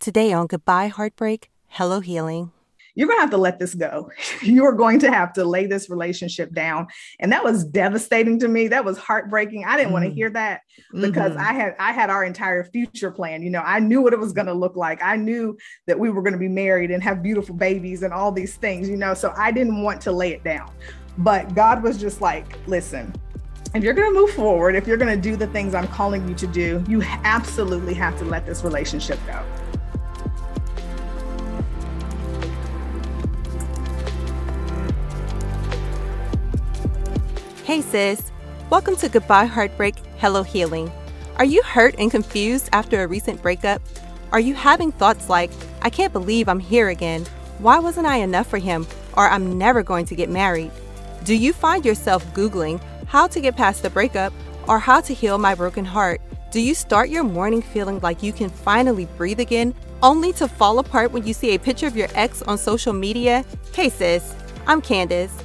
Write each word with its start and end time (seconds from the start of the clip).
Today 0.00 0.32
on 0.32 0.46
Goodbye 0.46 0.88
Heartbreak, 0.88 1.50
Hello 1.66 2.00
Healing. 2.00 2.52
You're 2.94 3.06
going 3.06 3.18
to 3.18 3.20
have 3.20 3.30
to 3.32 3.36
let 3.36 3.58
this 3.58 3.74
go. 3.74 4.10
you 4.42 4.64
are 4.64 4.72
going 4.72 4.98
to 5.00 5.12
have 5.12 5.34
to 5.34 5.44
lay 5.44 5.66
this 5.66 5.90
relationship 5.90 6.54
down. 6.54 6.86
And 7.20 7.30
that 7.32 7.44
was 7.44 7.66
devastating 7.66 8.38
to 8.38 8.48
me. 8.48 8.68
That 8.68 8.82
was 8.82 8.96
heartbreaking. 8.96 9.66
I 9.66 9.76
didn't 9.76 9.90
mm. 9.90 9.92
want 9.92 10.06
to 10.06 10.10
hear 10.10 10.30
that 10.30 10.62
because 10.94 11.32
mm-hmm. 11.32 11.46
I 11.46 11.52
had 11.52 11.76
I 11.78 11.92
had 11.92 12.08
our 12.08 12.24
entire 12.24 12.64
future 12.64 13.10
plan. 13.10 13.42
You 13.42 13.50
know, 13.50 13.60
I 13.60 13.78
knew 13.78 14.00
what 14.00 14.14
it 14.14 14.18
was 14.18 14.32
going 14.32 14.46
to 14.46 14.54
look 14.54 14.74
like. 14.74 15.02
I 15.02 15.16
knew 15.16 15.58
that 15.86 15.98
we 15.98 16.08
were 16.08 16.22
going 16.22 16.32
to 16.32 16.38
be 16.38 16.48
married 16.48 16.90
and 16.90 17.02
have 17.02 17.22
beautiful 17.22 17.54
babies 17.54 18.02
and 18.02 18.14
all 18.14 18.32
these 18.32 18.56
things, 18.56 18.88
you 18.88 18.96
know. 18.96 19.12
So 19.12 19.34
I 19.36 19.52
didn't 19.52 19.82
want 19.82 20.00
to 20.00 20.12
lay 20.12 20.32
it 20.32 20.42
down. 20.42 20.72
But 21.18 21.54
God 21.54 21.82
was 21.82 21.98
just 21.98 22.22
like, 22.22 22.58
listen, 22.66 23.12
if 23.74 23.84
you're 23.84 23.92
going 23.92 24.14
to 24.14 24.18
move 24.18 24.30
forward, 24.30 24.76
if 24.76 24.86
you're 24.86 24.96
going 24.96 25.14
to 25.14 25.30
do 25.30 25.36
the 25.36 25.48
things 25.48 25.74
I'm 25.74 25.88
calling 25.88 26.26
you 26.26 26.34
to 26.36 26.46
do, 26.46 26.82
you 26.88 27.02
absolutely 27.02 27.92
have 27.94 28.18
to 28.20 28.24
let 28.24 28.46
this 28.46 28.64
relationship 28.64 29.18
go. 29.26 29.44
Hey, 37.70 37.82
sis. 37.82 38.32
Welcome 38.68 38.96
to 38.96 39.08
Goodbye 39.08 39.44
Heartbreak, 39.44 39.94
Hello 40.18 40.42
Healing. 40.42 40.90
Are 41.36 41.44
you 41.44 41.62
hurt 41.62 41.94
and 42.00 42.10
confused 42.10 42.68
after 42.72 43.00
a 43.00 43.06
recent 43.06 43.40
breakup? 43.40 43.80
Are 44.32 44.40
you 44.40 44.54
having 44.54 44.90
thoughts 44.90 45.28
like, 45.28 45.52
I 45.80 45.88
can't 45.88 46.12
believe 46.12 46.48
I'm 46.48 46.58
here 46.58 46.88
again? 46.88 47.24
Why 47.60 47.78
wasn't 47.78 48.08
I 48.08 48.16
enough 48.16 48.48
for 48.48 48.58
him? 48.58 48.88
Or 49.16 49.28
I'm 49.28 49.56
never 49.56 49.84
going 49.84 50.04
to 50.06 50.16
get 50.16 50.28
married? 50.28 50.72
Do 51.22 51.32
you 51.32 51.52
find 51.52 51.86
yourself 51.86 52.26
Googling 52.34 52.82
how 53.06 53.28
to 53.28 53.40
get 53.40 53.56
past 53.56 53.84
the 53.84 53.90
breakup 53.90 54.32
or 54.66 54.80
how 54.80 55.00
to 55.02 55.14
heal 55.14 55.38
my 55.38 55.54
broken 55.54 55.84
heart? 55.84 56.20
Do 56.50 56.60
you 56.60 56.74
start 56.74 57.08
your 57.08 57.22
morning 57.22 57.62
feeling 57.62 58.00
like 58.00 58.20
you 58.20 58.32
can 58.32 58.50
finally 58.50 59.06
breathe 59.16 59.38
again, 59.38 59.76
only 60.02 60.32
to 60.32 60.48
fall 60.48 60.80
apart 60.80 61.12
when 61.12 61.24
you 61.24 61.32
see 61.32 61.54
a 61.54 61.58
picture 61.60 61.86
of 61.86 61.96
your 61.96 62.08
ex 62.16 62.42
on 62.42 62.58
social 62.58 62.92
media? 62.92 63.44
Hey, 63.72 63.90
sis, 63.90 64.34
I'm 64.66 64.82
Candace. 64.82 65.44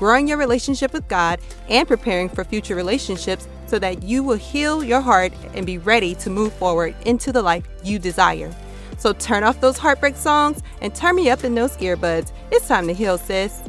growing 0.00 0.26
your 0.26 0.38
relationship 0.38 0.92
with 0.94 1.06
God, 1.06 1.38
and 1.68 1.86
preparing 1.86 2.28
for 2.28 2.42
future 2.42 2.74
relationships 2.74 3.46
so 3.66 3.78
that 3.78 4.02
you 4.02 4.24
will 4.24 4.36
heal 4.36 4.82
your 4.82 5.00
heart 5.00 5.32
and 5.54 5.64
be 5.64 5.78
ready 5.78 6.14
to 6.16 6.30
move 6.30 6.52
forward 6.54 6.94
into 7.04 7.30
the 7.30 7.42
life 7.42 7.68
you 7.84 7.98
desire. 7.98 8.52
So 8.98 9.12
turn 9.12 9.44
off 9.44 9.60
those 9.60 9.78
heartbreak 9.78 10.16
songs 10.16 10.62
and 10.80 10.94
turn 10.94 11.16
me 11.16 11.30
up 11.30 11.44
in 11.44 11.54
those 11.54 11.76
earbuds. 11.76 12.32
It's 12.50 12.66
time 12.66 12.88
to 12.88 12.94
heal, 12.94 13.18
sis. 13.18 13.62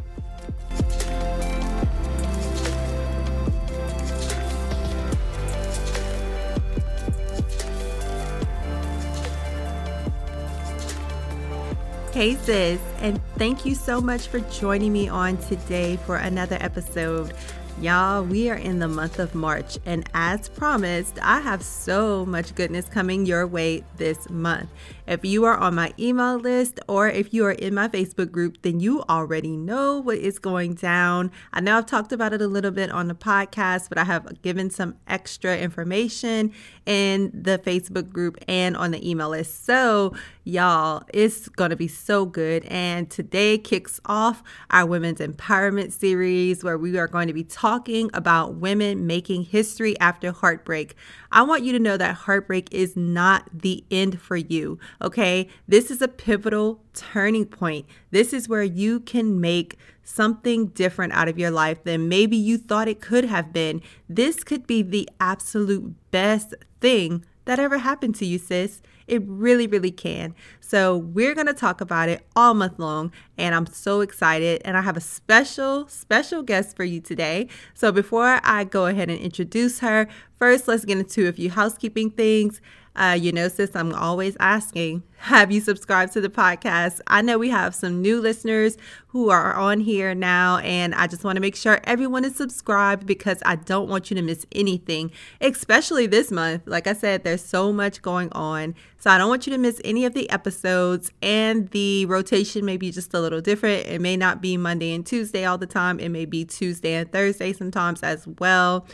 Hey, 12.22 12.36
sis, 12.36 12.80
and 13.00 13.20
thank 13.36 13.66
you 13.66 13.74
so 13.74 14.00
much 14.00 14.28
for 14.28 14.42
joining 14.42 14.94
me 14.94 15.10
on 15.10 15.38
today 15.38 15.98
for 16.06 16.18
another 16.18 16.56
episode. 16.60 17.34
Y'all, 17.80 18.24
we 18.24 18.48
are 18.48 18.58
in 18.58 18.78
the 18.78 18.88
month 18.88 19.18
of 19.18 19.34
March, 19.34 19.80
and 19.88 20.08
as 20.14 20.48
promised, 20.48 21.18
I 21.20 21.40
have 21.40 21.64
so 21.64 22.24
much 22.28 22.54
goodness 22.54 22.86
coming 22.86 23.26
your 23.26 23.48
way 23.48 23.84
this 23.98 24.30
month. 24.30 24.70
If 25.08 25.26
you 25.26 25.46
are 25.46 25.58
on 25.58 25.74
my 25.74 25.92
email 25.98 26.38
list 26.38 26.80
or 26.88 27.10
if 27.10 27.34
you 27.34 27.44
are 27.46 27.52
in 27.54 27.74
my 27.74 27.88
Facebook 27.88 28.32
group, 28.32 28.62
then 28.62 28.80
you 28.80 29.02
already 29.10 29.58
know 29.58 29.98
what 29.98 30.20
is 30.20 30.38
going 30.38 30.76
down. 30.76 31.32
I 31.54 31.60
know 31.60 31.80
I've 31.80 31.88
talked 31.88 32.12
about 32.12 32.34
it 32.34 32.42
a 32.42 32.48
little 32.48 32.70
bit 32.70 32.92
on 32.92 33.08
the 33.08 33.16
podcast, 33.16 33.90
but 33.90 33.98
I 33.98 34.04
have 34.04 34.44
given 34.44 34.70
some 34.70 34.96
extra 35.08 35.58
information 35.58 36.54
in 36.86 37.32
the 37.34 37.58
Facebook 37.58 38.12
group 38.12 38.38
and 38.48 38.78
on 38.78 38.92
the 38.92 39.10
email 39.10 39.30
list. 39.30 39.66
So, 39.66 40.14
y'all, 40.44 41.04
it's 41.14 41.48
going 41.50 41.70
to 41.70 41.76
be 41.76 41.88
so 41.88 42.26
good. 42.26 42.66
And 42.66 43.10
today 43.10 43.58
kicks 43.58 44.00
off 44.06 44.44
our 44.70 44.86
Women's 44.86 45.20
Empowerment 45.20 45.92
series 45.92 46.64
where 46.64 46.78
we 46.78 46.98
are 46.98 47.08
going 47.08 47.28
to 47.28 47.34
be 47.34 47.44
talking 47.44 48.10
about 48.14 48.56
women 48.56 49.06
making 49.06 49.44
history 49.44 50.00
after 50.00 50.32
heartbreak. 50.32 50.96
I 51.32 51.44
want 51.44 51.64
you 51.64 51.72
to 51.74 51.80
know 51.80 51.98
that 51.98 52.16
heartbreak 52.16 52.70
is 52.72 52.96
not 52.96 53.50
the 53.54 53.84
end 53.92 54.20
for 54.20 54.38
you. 54.38 54.80
Okay. 55.02 55.48
This 55.68 55.92
is 55.92 56.02
a 56.02 56.08
pivotal 56.08 56.82
turning 56.94 57.46
point. 57.46 57.86
This 58.10 58.34
is 58.34 58.50
where 58.50 58.64
you 58.64 59.00
can 59.00 59.40
make 59.40 59.78
something 60.04 60.68
different 60.68 61.14
out 61.14 61.28
of 61.28 61.38
your 61.38 61.52
life 61.52 61.84
than 61.84 62.10
maybe 62.10 62.36
you 62.36 62.58
thought 62.58 62.88
it 62.88 63.00
could 63.00 63.26
have 63.26 63.54
been. 63.54 63.82
This 64.10 64.44
could 64.44 64.68
be 64.68 64.82
the 64.82 65.08
absolute 65.20 65.94
best 66.12 66.54
thing 66.82 67.24
that 67.46 67.60
ever 67.60 67.78
happened 67.78 68.16
to 68.16 68.26
you, 68.26 68.38
sis. 68.38 68.82
It 69.12 69.24
really, 69.26 69.68
really 69.68 69.92
can. 69.92 70.34
So, 70.62 70.96
we're 70.96 71.36
going 71.36 71.48
to 71.48 71.54
talk 71.54 71.82
about 71.82 72.08
it 72.08 72.26
all 72.34 72.54
month 72.54 72.80
long, 72.80 73.12
and 73.38 73.54
I'm 73.54 73.66
so 73.66 74.00
excited. 74.00 74.62
And 74.64 74.78
I 74.78 74.82
have 74.82 74.96
a 74.96 75.02
special, 75.02 75.86
special 75.90 76.44
guest 76.44 76.78
for 76.78 76.86
you 76.86 77.02
today. 77.02 77.50
So, 77.74 77.92
before 77.92 78.40
I 78.42 78.64
go 78.64 78.86
ahead 78.86 79.10
and 79.10 79.20
introduce 79.20 79.80
her, 79.80 80.08
first 80.40 80.70
let's 80.70 80.86
get 80.86 80.98
into 80.98 81.28
a 81.28 81.34
few 81.34 81.50
housekeeping 81.50 82.12
things. 82.12 82.62
Uh, 82.96 83.18
you 83.20 83.32
know, 83.32 83.48
sis, 83.48 83.74
I'm 83.74 83.94
always 83.94 84.36
asking, 84.40 85.04
have 85.18 85.52
you 85.52 85.62
subscribed 85.62 86.12
to 86.14 86.22
the 86.22 86.30
podcast? 86.30 87.00
I 87.08 87.22
know 87.22 87.38
we 87.38 87.50
have 87.50 87.74
some 87.74 88.02
new 88.02 88.20
listeners 88.20 88.78
who 89.10 89.30
are 89.30 89.54
on 89.54 89.80
here 89.80 90.14
now, 90.14 90.58
and 90.58 90.94
I 90.96 91.08
just 91.08 91.24
want 91.24 91.38
to 91.38 91.42
make 91.42 91.56
sure 91.56 91.80
everyone 91.86 92.26
is 92.26 92.36
subscribed 92.36 93.06
because 93.06 93.42
I 93.46 93.56
don't 93.56 93.88
want 93.88 94.10
you 94.10 94.16
to 94.16 94.22
miss 94.22 94.46
anything, 94.52 95.12
especially 95.40 96.06
this 96.06 96.32
month. 96.32 96.64
Like 96.66 96.86
I 96.86 96.94
said, 96.94 97.24
there's 97.24 97.44
so 97.44 97.72
much 97.72 98.02
going 98.02 98.30
on. 98.34 98.76
So 98.98 99.10
I 99.10 99.18
don't 99.18 99.30
want 99.30 99.48
you 99.48 99.54
to 99.54 99.58
miss 99.58 99.80
any 99.84 100.06
of 100.06 100.14
the 100.14 100.30
episodes, 100.30 101.12
and 101.22 101.70
the 101.70 102.06
rotation 102.08 102.66
may 102.66 102.78
be 102.78 102.92
just 102.92 103.14
a 103.14 103.22
little 103.22 103.42
different. 103.42 103.88
It 103.88 104.02
may 104.02 104.18
not 104.18 104.42
be 104.42 104.58
Monday 104.58 104.94
and 104.94 105.06
Tuesday 105.06 105.46
all 105.46 105.58
the 105.58 105.66
time, 105.66 106.00
it 106.00 106.10
may 106.10 106.26
be 106.26 106.44
Tuesday 106.44 106.96
and 106.96 107.12
Thursday 107.12 107.54
sometimes 107.54 108.04
as 108.04 108.28
well 108.40 108.86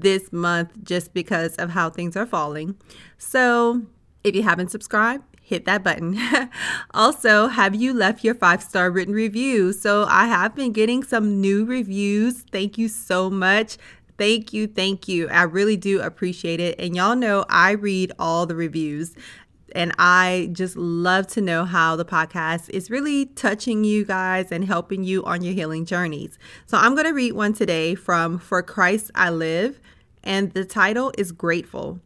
this 0.00 0.32
month 0.32 0.72
just 0.82 1.14
because 1.14 1.56
of 1.56 1.70
how 1.70 1.90
things 1.90 2.16
are 2.16 2.26
falling. 2.26 2.76
So 3.18 3.82
if 4.24 4.34
you 4.34 4.42
haven't 4.42 4.70
subscribed, 4.70 5.24
hit 5.40 5.64
that 5.64 5.84
button. 5.84 6.18
also, 6.94 7.46
have 7.46 7.74
you 7.74 7.94
left 7.94 8.24
your 8.24 8.34
five 8.34 8.62
star 8.62 8.90
written 8.90 9.14
review? 9.14 9.72
So 9.72 10.04
I 10.08 10.26
have 10.26 10.54
been 10.54 10.72
getting 10.72 11.04
some 11.04 11.40
new 11.40 11.64
reviews. 11.64 12.42
Thank 12.50 12.76
you 12.76 12.88
so 12.88 13.30
much. 13.30 13.78
Thank 14.18 14.52
you, 14.52 14.66
thank 14.66 15.08
you. 15.08 15.28
I 15.28 15.42
really 15.42 15.76
do 15.76 16.00
appreciate 16.00 16.58
it. 16.58 16.80
And 16.80 16.96
y'all 16.96 17.16
know 17.16 17.44
I 17.48 17.72
read 17.72 18.12
all 18.18 18.46
the 18.46 18.56
reviews. 18.56 19.14
And 19.74 19.92
I 19.98 20.48
just 20.52 20.74
love 20.76 21.26
to 21.28 21.42
know 21.42 21.64
how 21.66 21.96
the 21.96 22.04
podcast 22.04 22.70
is 22.70 22.90
really 22.90 23.26
touching 23.26 23.84
you 23.84 24.06
guys 24.06 24.50
and 24.50 24.64
helping 24.64 25.04
you 25.04 25.22
on 25.24 25.42
your 25.42 25.52
healing 25.52 25.84
journeys. 25.84 26.38
So 26.64 26.78
I'm 26.78 26.94
going 26.94 27.06
to 27.06 27.12
read 27.12 27.34
one 27.34 27.52
today 27.52 27.94
from 27.94 28.38
For 28.38 28.62
Christ 28.62 29.10
I 29.14 29.28
Live, 29.28 29.78
and 30.26 30.52
the 30.52 30.64
title 30.64 31.12
is 31.16 31.32
Grateful. 31.32 32.00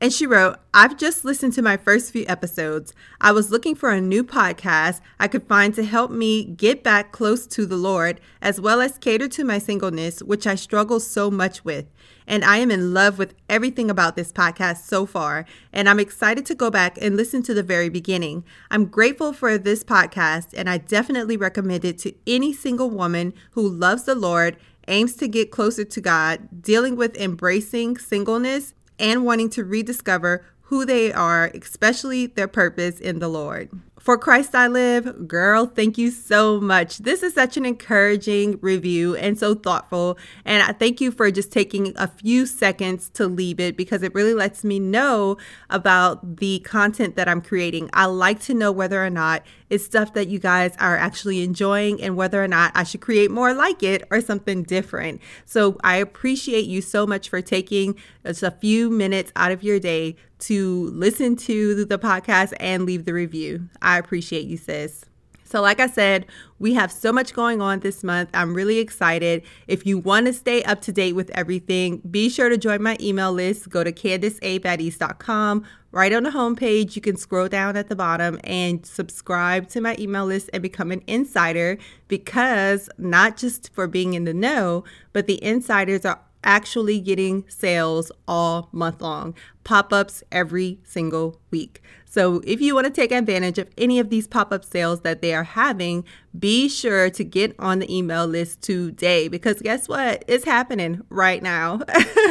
And 0.00 0.12
she 0.12 0.26
wrote, 0.26 0.58
I've 0.72 0.96
just 0.96 1.24
listened 1.24 1.54
to 1.54 1.62
my 1.62 1.76
first 1.76 2.12
few 2.12 2.24
episodes. 2.28 2.94
I 3.20 3.32
was 3.32 3.50
looking 3.50 3.74
for 3.74 3.90
a 3.90 4.00
new 4.00 4.22
podcast 4.22 5.00
I 5.18 5.26
could 5.26 5.48
find 5.48 5.74
to 5.74 5.84
help 5.84 6.12
me 6.12 6.44
get 6.44 6.84
back 6.84 7.10
close 7.10 7.48
to 7.48 7.66
the 7.66 7.76
Lord, 7.76 8.20
as 8.40 8.60
well 8.60 8.80
as 8.80 8.96
cater 8.96 9.26
to 9.26 9.42
my 9.42 9.58
singleness, 9.58 10.22
which 10.22 10.46
I 10.46 10.54
struggle 10.54 11.00
so 11.00 11.32
much 11.32 11.64
with. 11.64 11.86
And 12.28 12.44
I 12.44 12.58
am 12.58 12.70
in 12.70 12.94
love 12.94 13.18
with 13.18 13.34
everything 13.48 13.90
about 13.90 14.14
this 14.14 14.30
podcast 14.30 14.84
so 14.84 15.04
far, 15.04 15.46
and 15.72 15.88
I'm 15.88 15.98
excited 15.98 16.46
to 16.46 16.54
go 16.54 16.70
back 16.70 16.96
and 17.00 17.16
listen 17.16 17.42
to 17.44 17.54
the 17.54 17.62
very 17.64 17.88
beginning. 17.88 18.44
I'm 18.70 18.84
grateful 18.84 19.32
for 19.32 19.58
this 19.58 19.82
podcast, 19.82 20.54
and 20.56 20.70
I 20.70 20.78
definitely 20.78 21.36
recommend 21.36 21.84
it 21.84 21.98
to 22.00 22.14
any 22.26 22.52
single 22.52 22.90
woman 22.90 23.34
who 23.52 23.68
loves 23.68 24.04
the 24.04 24.14
Lord 24.14 24.58
aims 24.88 25.14
to 25.16 25.28
get 25.28 25.50
closer 25.50 25.84
to 25.84 26.00
God, 26.00 26.62
dealing 26.62 26.96
with 26.96 27.16
embracing 27.16 27.98
singleness 27.98 28.74
and 28.98 29.24
wanting 29.24 29.50
to 29.50 29.64
rediscover 29.64 30.44
who 30.62 30.84
they 30.84 31.12
are, 31.12 31.50
especially 31.54 32.26
their 32.26 32.48
purpose 32.48 33.00
in 33.00 33.20
the 33.20 33.28
Lord. 33.28 33.70
For 33.98 34.16
Christ 34.16 34.54
I 34.54 34.68
Live, 34.68 35.26
girl, 35.26 35.66
thank 35.66 35.98
you 35.98 36.10
so 36.10 36.60
much. 36.60 36.98
This 36.98 37.22
is 37.22 37.34
such 37.34 37.56
an 37.56 37.66
encouraging 37.66 38.58
review 38.62 39.16
and 39.16 39.38
so 39.38 39.54
thoughtful. 39.54 40.18
And 40.44 40.62
I 40.62 40.72
thank 40.72 41.00
you 41.00 41.10
for 41.10 41.30
just 41.30 41.52
taking 41.52 41.92
a 41.96 42.06
few 42.06 42.46
seconds 42.46 43.08
to 43.10 43.26
leave 43.26 43.60
it 43.60 43.76
because 43.76 44.02
it 44.02 44.14
really 44.14 44.34
lets 44.34 44.62
me 44.62 44.78
know 44.78 45.36
about 45.68 46.36
the 46.36 46.60
content 46.60 47.16
that 47.16 47.28
I'm 47.28 47.42
creating. 47.42 47.90
I 47.92 48.06
like 48.06 48.40
to 48.42 48.54
know 48.54 48.70
whether 48.70 49.04
or 49.04 49.10
not 49.10 49.42
it's 49.70 49.84
stuff 49.84 50.14
that 50.14 50.28
you 50.28 50.38
guys 50.38 50.74
are 50.78 50.96
actually 50.96 51.42
enjoying 51.42 52.02
and 52.02 52.16
whether 52.16 52.42
or 52.42 52.48
not 52.48 52.72
I 52.74 52.84
should 52.84 53.00
create 53.00 53.30
more 53.30 53.52
like 53.54 53.82
it 53.82 54.04
or 54.10 54.20
something 54.20 54.62
different. 54.62 55.20
So 55.44 55.76
I 55.82 55.96
appreciate 55.96 56.66
you 56.66 56.80
so 56.80 57.06
much 57.06 57.28
for 57.28 57.40
taking 57.40 57.96
just 58.24 58.42
a 58.42 58.50
few 58.50 58.90
minutes 58.90 59.32
out 59.36 59.52
of 59.52 59.62
your 59.62 59.78
day 59.78 60.16
to 60.40 60.90
listen 60.90 61.36
to 61.36 61.84
the 61.84 61.98
podcast 61.98 62.52
and 62.60 62.84
leave 62.84 63.04
the 63.04 63.12
review. 63.12 63.68
I 63.82 63.98
appreciate 63.98 64.46
you, 64.46 64.56
sis. 64.56 65.04
So, 65.48 65.62
like 65.62 65.80
I 65.80 65.86
said, 65.86 66.26
we 66.58 66.74
have 66.74 66.92
so 66.92 67.10
much 67.10 67.32
going 67.32 67.62
on 67.62 67.80
this 67.80 68.04
month. 68.04 68.28
I'm 68.34 68.52
really 68.52 68.78
excited. 68.80 69.42
If 69.66 69.86
you 69.86 69.96
want 69.96 70.26
to 70.26 70.34
stay 70.34 70.62
up 70.64 70.82
to 70.82 70.92
date 70.92 71.14
with 71.14 71.30
everything, 71.30 72.02
be 72.10 72.28
sure 72.28 72.50
to 72.50 72.58
join 72.58 72.82
my 72.82 72.98
email 73.00 73.32
list. 73.32 73.70
Go 73.70 73.82
to 73.82 73.90
candaceabaddies.com. 73.90 75.64
Right 75.90 76.12
on 76.12 76.24
the 76.24 76.30
homepage, 76.30 76.96
you 76.96 77.00
can 77.00 77.16
scroll 77.16 77.48
down 77.48 77.78
at 77.78 77.88
the 77.88 77.96
bottom 77.96 78.38
and 78.44 78.84
subscribe 78.84 79.68
to 79.70 79.80
my 79.80 79.96
email 79.98 80.26
list 80.26 80.50
and 80.52 80.62
become 80.62 80.92
an 80.92 81.02
insider 81.06 81.78
because 82.08 82.90
not 82.98 83.38
just 83.38 83.72
for 83.72 83.86
being 83.86 84.12
in 84.12 84.24
the 84.24 84.34
know, 84.34 84.84
but 85.14 85.26
the 85.26 85.42
insiders 85.42 86.04
are 86.04 86.20
actually 86.44 87.00
getting 87.00 87.44
sales 87.48 88.10
all 88.26 88.68
month 88.72 89.00
long, 89.00 89.34
pop 89.64 89.92
ups 89.92 90.22
every 90.30 90.78
single 90.84 91.40
week. 91.50 91.82
So, 92.04 92.40
if 92.44 92.60
you 92.60 92.74
want 92.74 92.86
to 92.86 92.90
take 92.92 93.12
advantage 93.12 93.58
of 93.58 93.68
any 93.76 93.98
of 93.98 94.08
these 94.08 94.26
pop 94.26 94.50
up 94.50 94.64
sales 94.64 95.02
that 95.02 95.20
they 95.20 95.34
are 95.34 95.44
having, 95.44 96.04
be 96.38 96.68
sure 96.68 97.10
to 97.10 97.22
get 97.22 97.54
on 97.58 97.80
the 97.80 97.94
email 97.94 98.26
list 98.26 98.62
today 98.62 99.28
because 99.28 99.60
guess 99.60 99.88
what? 99.88 100.24
It's 100.26 100.46
happening 100.46 101.02
right 101.10 101.42
now. 101.42 101.82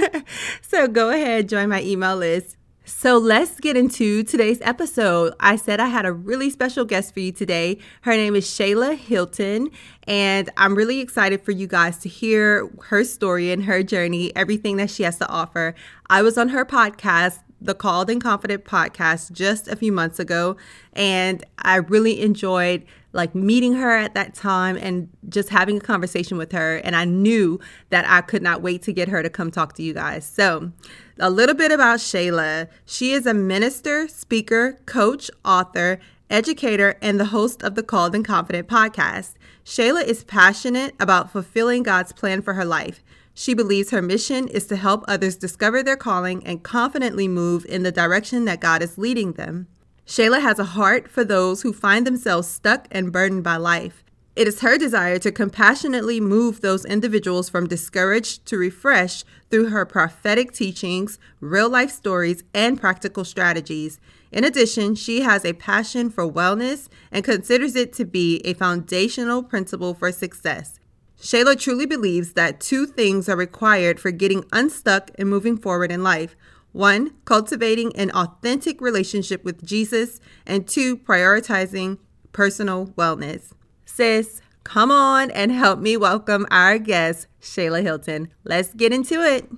so, 0.62 0.88
go 0.88 1.10
ahead, 1.10 1.48
join 1.48 1.70
my 1.70 1.84
email 1.84 2.18
list. 2.18 2.57
So 2.90 3.18
let's 3.18 3.60
get 3.60 3.76
into 3.76 4.24
today's 4.24 4.60
episode. 4.62 5.34
I 5.42 5.58
said 5.58 5.82
I 5.82 5.88
had 5.88 6.06
a 6.06 6.14
really 6.14 6.50
special 6.50 6.86
guest 6.86 7.14
for 7.14 7.20
you 7.20 7.34
today. 7.34 7.80
Her 8.04 8.14
name 8.14 8.34
is 8.34 8.46
Shayla 8.46 8.96
Hilton, 8.96 9.72
and 10.08 10.50
I'm 10.56 10.74
really 10.74 11.02
excited 11.02 11.42
for 11.42 11.52
you 11.52 11.68
guys 11.68 11.98
to 11.98 12.10
hear 12.10 12.70
her 12.84 13.04
story 13.04 13.52
and 13.52 13.66
her 13.66 13.84
journey, 13.84 14.34
everything 14.38 14.78
that 14.78 14.90
she 14.90 15.04
has 15.04 15.18
to 15.18 15.28
offer. 15.28 15.76
I 16.10 16.22
was 16.22 16.38
on 16.38 16.48
her 16.50 16.64
podcast, 16.64 17.40
the 17.60 17.76
Called 17.76 18.10
and 18.10 18.24
Confident 18.24 18.64
podcast, 18.64 19.34
just 19.34 19.68
a 19.68 19.76
few 19.76 19.92
months 19.92 20.18
ago, 20.18 20.56
and 20.94 21.44
I 21.58 21.76
really 21.76 22.22
enjoyed 22.22 22.86
like 23.18 23.36
meeting 23.36 23.74
her 23.74 23.92
at 23.92 24.14
that 24.14 24.34
time 24.34 24.78
and 24.78 25.10
just 25.28 25.50
having 25.50 25.78
a 25.78 25.82
conversation 25.82 26.38
with 26.38 26.54
her. 26.54 26.78
And 26.78 26.96
I 26.96 27.04
knew 27.04 27.60
that 27.90 28.08
I 28.08 28.22
could 28.22 28.42
not 28.42 28.62
wait 28.62 28.84
to 28.84 28.94
get 28.94 29.10
her 29.10 29.22
to 29.22 29.30
come 29.30 29.52
talk 29.52 29.74
to 29.74 29.84
you 29.84 29.94
guys. 29.94 30.26
So, 30.26 30.72
a 31.20 31.30
little 31.30 31.56
bit 31.56 31.72
about 31.72 32.00
Shayla. 32.00 32.70
She 32.86 33.12
is 33.12 33.26
a 33.26 33.34
minister, 33.34 34.08
speaker, 34.08 34.80
coach, 34.86 35.30
author, 35.44 36.00
educator, 36.30 36.98
and 37.02 37.20
the 37.20 37.26
host 37.26 37.64
of 37.64 37.76
the 37.76 37.84
Called 37.84 38.14
and 38.14 38.24
Confident 38.24 38.68
podcast. 38.68 39.34
Shayla 39.66 40.06
is 40.06 40.24
passionate 40.24 40.94
about 41.00 41.32
fulfilling 41.32 41.84
God's 41.84 42.14
plan 42.14 42.42
for 42.42 42.54
her 42.54 42.66
life. 42.66 43.04
She 43.34 43.54
believes 43.54 43.92
her 43.92 44.02
mission 44.02 44.48
is 44.48 44.66
to 44.68 44.76
help 44.76 45.04
others 45.08 45.36
discover 45.36 45.84
their 45.84 45.98
calling 45.98 46.46
and 46.46 46.64
confidently 46.64 47.28
move 47.28 47.66
in 47.66 47.84
the 47.84 47.92
direction 47.92 48.46
that 48.46 48.62
God 48.62 48.82
is 48.82 48.98
leading 48.98 49.34
them. 49.34 49.68
Shayla 50.08 50.42
has 50.42 50.58
a 50.58 50.64
heart 50.64 51.10
for 51.10 51.26
those 51.26 51.64
who 51.64 51.74
find 51.74 52.08
themselves 52.08 52.48
stuck 52.48 52.88
and 52.90 53.12
burdened 53.12 53.44
by 53.44 53.58
life. 53.58 54.06
It 54.38 54.48
is 54.48 54.62
her 54.62 54.78
desire 54.78 55.20
to 55.20 55.34
compassionately 55.34 56.22
move 56.22 56.62
those 56.62 56.86
individuals 56.86 57.50
from 57.50 57.68
discouraged 57.68 58.46
to 58.46 58.58
refreshed 58.58 59.26
through 59.50 59.68
her 59.70 59.86
prophetic 59.86 60.54
teachings, 60.54 61.20
real 61.42 61.70
life 61.70 61.92
stories, 61.92 62.44
and 62.54 62.80
practical 62.80 63.26
strategies. 63.26 64.00
In 64.32 64.46
addition, 64.46 64.96
she 64.96 65.22
has 65.22 65.44
a 65.44 65.54
passion 65.54 66.10
for 66.10 66.32
wellness 66.32 66.88
and 67.12 67.26
considers 67.26 67.76
it 67.76 67.92
to 67.94 68.06
be 68.06 68.40
a 68.46 68.54
foundational 68.54 69.44
principle 69.44 69.94
for 69.94 70.14
success. 70.14 70.80
Shayla 71.20 71.60
truly 71.60 71.86
believes 71.86 72.34
that 72.34 72.62
two 72.62 72.86
things 72.86 73.28
are 73.28 73.36
required 73.36 74.00
for 74.00 74.12
getting 74.12 74.46
unstuck 74.54 75.12
and 75.16 75.28
moving 75.28 75.58
forward 75.58 75.92
in 75.92 76.02
life 76.02 76.38
one, 76.78 77.16
cultivating 77.26 77.94
an 77.96 78.12
authentic 78.12 78.80
relationship 78.80 79.44
with 79.44 79.66
Jesus, 79.66 80.22
and 80.46 80.68
two, 80.68 80.96
prioritizing 80.96 81.98
personal 82.32 82.88
wellness. 82.98 83.52
Sis, 83.86 84.42
come 84.64 84.92
on 84.92 85.32
and 85.32 85.52
help 85.52 85.80
me 85.80 85.98
welcome 85.98 86.46
our 86.52 86.78
guest, 86.78 87.28
Shayla 87.42 87.82
Hilton. 87.82 88.30
Let's 88.44 88.74
get 88.74 88.94
into 88.94 89.22
it. 89.22 89.50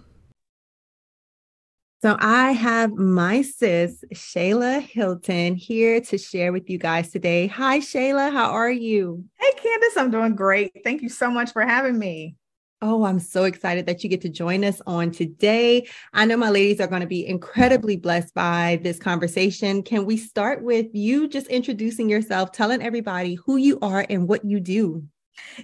So, 2.02 2.16
I 2.18 2.54
have 2.54 2.94
my 2.94 3.42
sis, 3.42 4.06
Shayla 4.14 4.82
Hilton, 4.82 5.56
here 5.56 6.00
to 6.00 6.18
share 6.18 6.54
with 6.54 6.70
you 6.70 6.78
guys 6.78 7.12
today. 7.12 7.48
Hi, 7.48 7.80
Shayla. 7.80 8.32
How 8.32 8.52
are 8.52 8.72
you? 8.72 9.26
Hey, 9.38 9.52
Candace. 9.62 9.98
I'm 9.98 10.10
doing 10.10 10.34
great. 10.34 10.72
Thank 10.86 11.02
you 11.02 11.10
so 11.10 11.30
much 11.30 11.52
for 11.52 11.62
having 11.62 12.00
me. 12.00 12.38
Oh, 12.82 13.04
I'm 13.04 13.20
so 13.20 13.44
excited 13.44 13.86
that 13.88 14.06
you 14.06 14.10
get 14.10 14.22
to 14.22 14.30
join 14.30 14.64
us 14.64 14.82
on 14.88 15.12
today. 15.12 15.86
I 16.14 16.24
know 16.24 16.38
my 16.38 16.50
ladies 16.50 16.80
are 16.80 16.88
going 16.88 17.02
to 17.02 17.08
be 17.08 17.28
incredibly 17.28 17.98
blessed 17.98 18.34
by 18.34 18.80
this 18.82 18.98
conversation. 18.98 19.84
Can 19.84 20.06
we 20.06 20.16
start 20.16 20.64
with 20.64 20.88
you 20.94 21.28
just 21.28 21.48
introducing 21.48 22.08
yourself, 22.08 22.54
telling 22.54 22.82
everybody 22.82 23.36
who 23.36 23.58
you 23.58 23.80
are 23.82 24.06
and 24.10 24.30
what 24.30 24.46
you 24.46 24.62
do? 24.62 25.04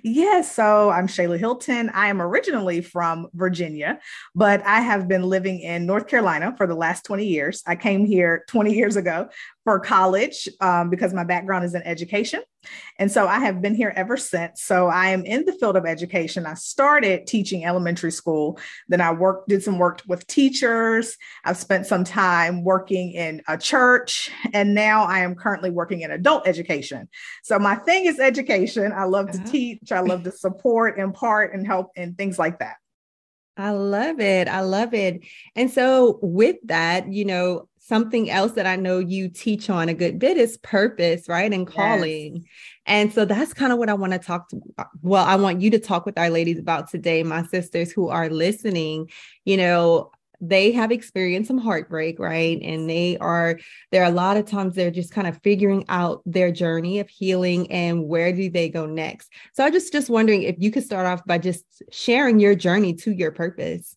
Yes, 0.03 0.53
so 0.53 0.89
I'm 0.89 1.07
Shayla 1.07 1.39
Hilton. 1.39 1.89
I 1.89 2.07
am 2.07 2.21
originally 2.21 2.81
from 2.81 3.27
Virginia, 3.33 3.99
but 4.33 4.65
I 4.65 4.81
have 4.81 5.07
been 5.07 5.23
living 5.23 5.59
in 5.59 5.85
North 5.85 6.07
Carolina 6.07 6.53
for 6.57 6.67
the 6.67 6.75
last 6.75 7.05
20 7.05 7.25
years. 7.25 7.63
I 7.65 7.75
came 7.75 8.05
here 8.05 8.43
20 8.47 8.73
years 8.73 8.95
ago 8.95 9.29
for 9.65 9.79
college 9.79 10.47
um, 10.61 10.91
because 10.91 11.11
my 11.13 11.23
background 11.23 11.65
is 11.65 11.73
in 11.73 11.81
education. 11.81 12.41
And 12.99 13.11
so 13.11 13.27
I 13.27 13.39
have 13.39 13.61
been 13.61 13.73
here 13.73 13.91
ever 13.95 14.15
since. 14.15 14.61
So 14.61 14.87
I 14.87 15.07
am 15.07 15.25
in 15.25 15.43
the 15.45 15.53
field 15.53 15.75
of 15.75 15.85
education. 15.85 16.45
I 16.45 16.53
started 16.53 17.25
teaching 17.25 17.65
elementary 17.65 18.11
school. 18.11 18.59
Then 18.87 19.01
I 19.01 19.11
worked, 19.11 19.49
did 19.49 19.63
some 19.63 19.79
work 19.79 20.03
with 20.07 20.25
teachers. 20.27 21.17
I've 21.43 21.57
spent 21.57 21.87
some 21.87 22.03
time 22.03 22.63
working 22.63 23.11
in 23.11 23.41
a 23.47 23.57
church. 23.57 24.29
And 24.53 24.75
now 24.75 25.03
I 25.03 25.19
am 25.19 25.33
currently 25.33 25.71
working 25.71 26.01
in 26.01 26.11
adult 26.11 26.47
education. 26.47 27.09
So 27.43 27.57
my 27.57 27.75
thing 27.75 28.05
is 28.05 28.19
education. 28.19 28.93
I 28.95 29.05
love 29.05 29.31
to 29.31 29.39
uh-huh. 29.39 29.47
teach, 29.47 29.91
I 29.91 30.01
love 30.01 30.23
to 30.23 30.31
support, 30.31 30.99
impart, 30.99 31.53
and 31.55 31.65
help, 31.65 31.89
and 31.95 32.15
things 32.15 32.37
like 32.37 32.59
that. 32.59 32.75
I 33.57 33.69
love 33.71 34.19
it. 34.19 34.47
I 34.47 34.61
love 34.61 34.93
it. 34.93 35.21
And 35.55 35.71
so, 35.71 36.19
with 36.21 36.57
that, 36.65 37.11
you 37.11 37.23
know, 37.23 37.69
something 37.87 38.31
else 38.31 38.53
that 38.53 38.65
I 38.65 38.75
know 38.77 38.97
you 38.97 39.29
teach 39.29 39.69
on 39.69 39.89
a 39.89 39.93
good 39.93 40.17
bit 40.17 40.37
is 40.37 40.57
purpose, 40.57 41.29
right? 41.29 41.53
And 41.53 41.67
calling. 41.67 42.37
Yes. 42.37 42.45
And 42.87 43.13
so 43.13 43.25
that's 43.25 43.53
kind 43.53 43.71
of 43.71 43.77
what 43.77 43.89
I 43.89 43.93
want 43.93 44.13
to 44.13 44.19
talk 44.19 44.49
to. 44.49 44.61
Uh, 44.77 44.85
well, 45.03 45.23
I 45.23 45.35
want 45.35 45.61
you 45.61 45.69
to 45.69 45.79
talk 45.79 46.03
with 46.03 46.17
our 46.17 46.31
ladies 46.31 46.57
about 46.57 46.89
today, 46.89 47.21
my 47.21 47.43
sisters 47.43 47.91
who 47.91 48.09
are 48.09 48.27
listening. 48.27 49.11
You 49.43 49.57
know, 49.57 50.11
they 50.41 50.71
have 50.71 50.91
experienced 50.91 51.47
some 51.47 51.59
heartbreak, 51.59 52.19
right? 52.19 52.59
And 52.63 52.89
they 52.89 53.19
are, 53.19 53.59
there 53.91 54.01
are 54.01 54.09
a 54.09 54.15
lot 54.15 54.37
of 54.37 54.45
times 54.45 54.73
they're 54.73 54.89
just 54.89 55.11
kind 55.11 55.27
of 55.27 55.39
figuring 55.43 55.85
out 55.87 56.23
their 56.25 56.51
journey 56.51 56.97
of 56.99 57.07
healing 57.07 57.71
and 57.71 58.07
where 58.07 58.31
do 58.31 58.49
they 58.49 58.67
go 58.67 58.87
next. 58.87 59.31
So 59.53 59.63
I 59.63 59.69
just 59.69 59.91
just 59.91 60.09
wondering 60.09 60.41
if 60.41 60.55
you 60.57 60.71
could 60.71 60.83
start 60.83 61.05
off 61.05 61.23
by 61.25 61.37
just 61.37 61.63
sharing 61.91 62.39
your 62.39 62.55
journey 62.55 62.95
to 62.95 63.11
your 63.11 63.31
purpose. 63.31 63.95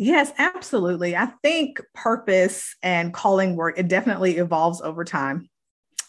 Yes, 0.00 0.32
absolutely. 0.38 1.16
I 1.16 1.26
think 1.42 1.82
purpose 1.92 2.76
and 2.84 3.12
calling 3.12 3.56
work, 3.56 3.76
it 3.80 3.88
definitely 3.88 4.36
evolves 4.36 4.80
over 4.80 5.04
time 5.04 5.50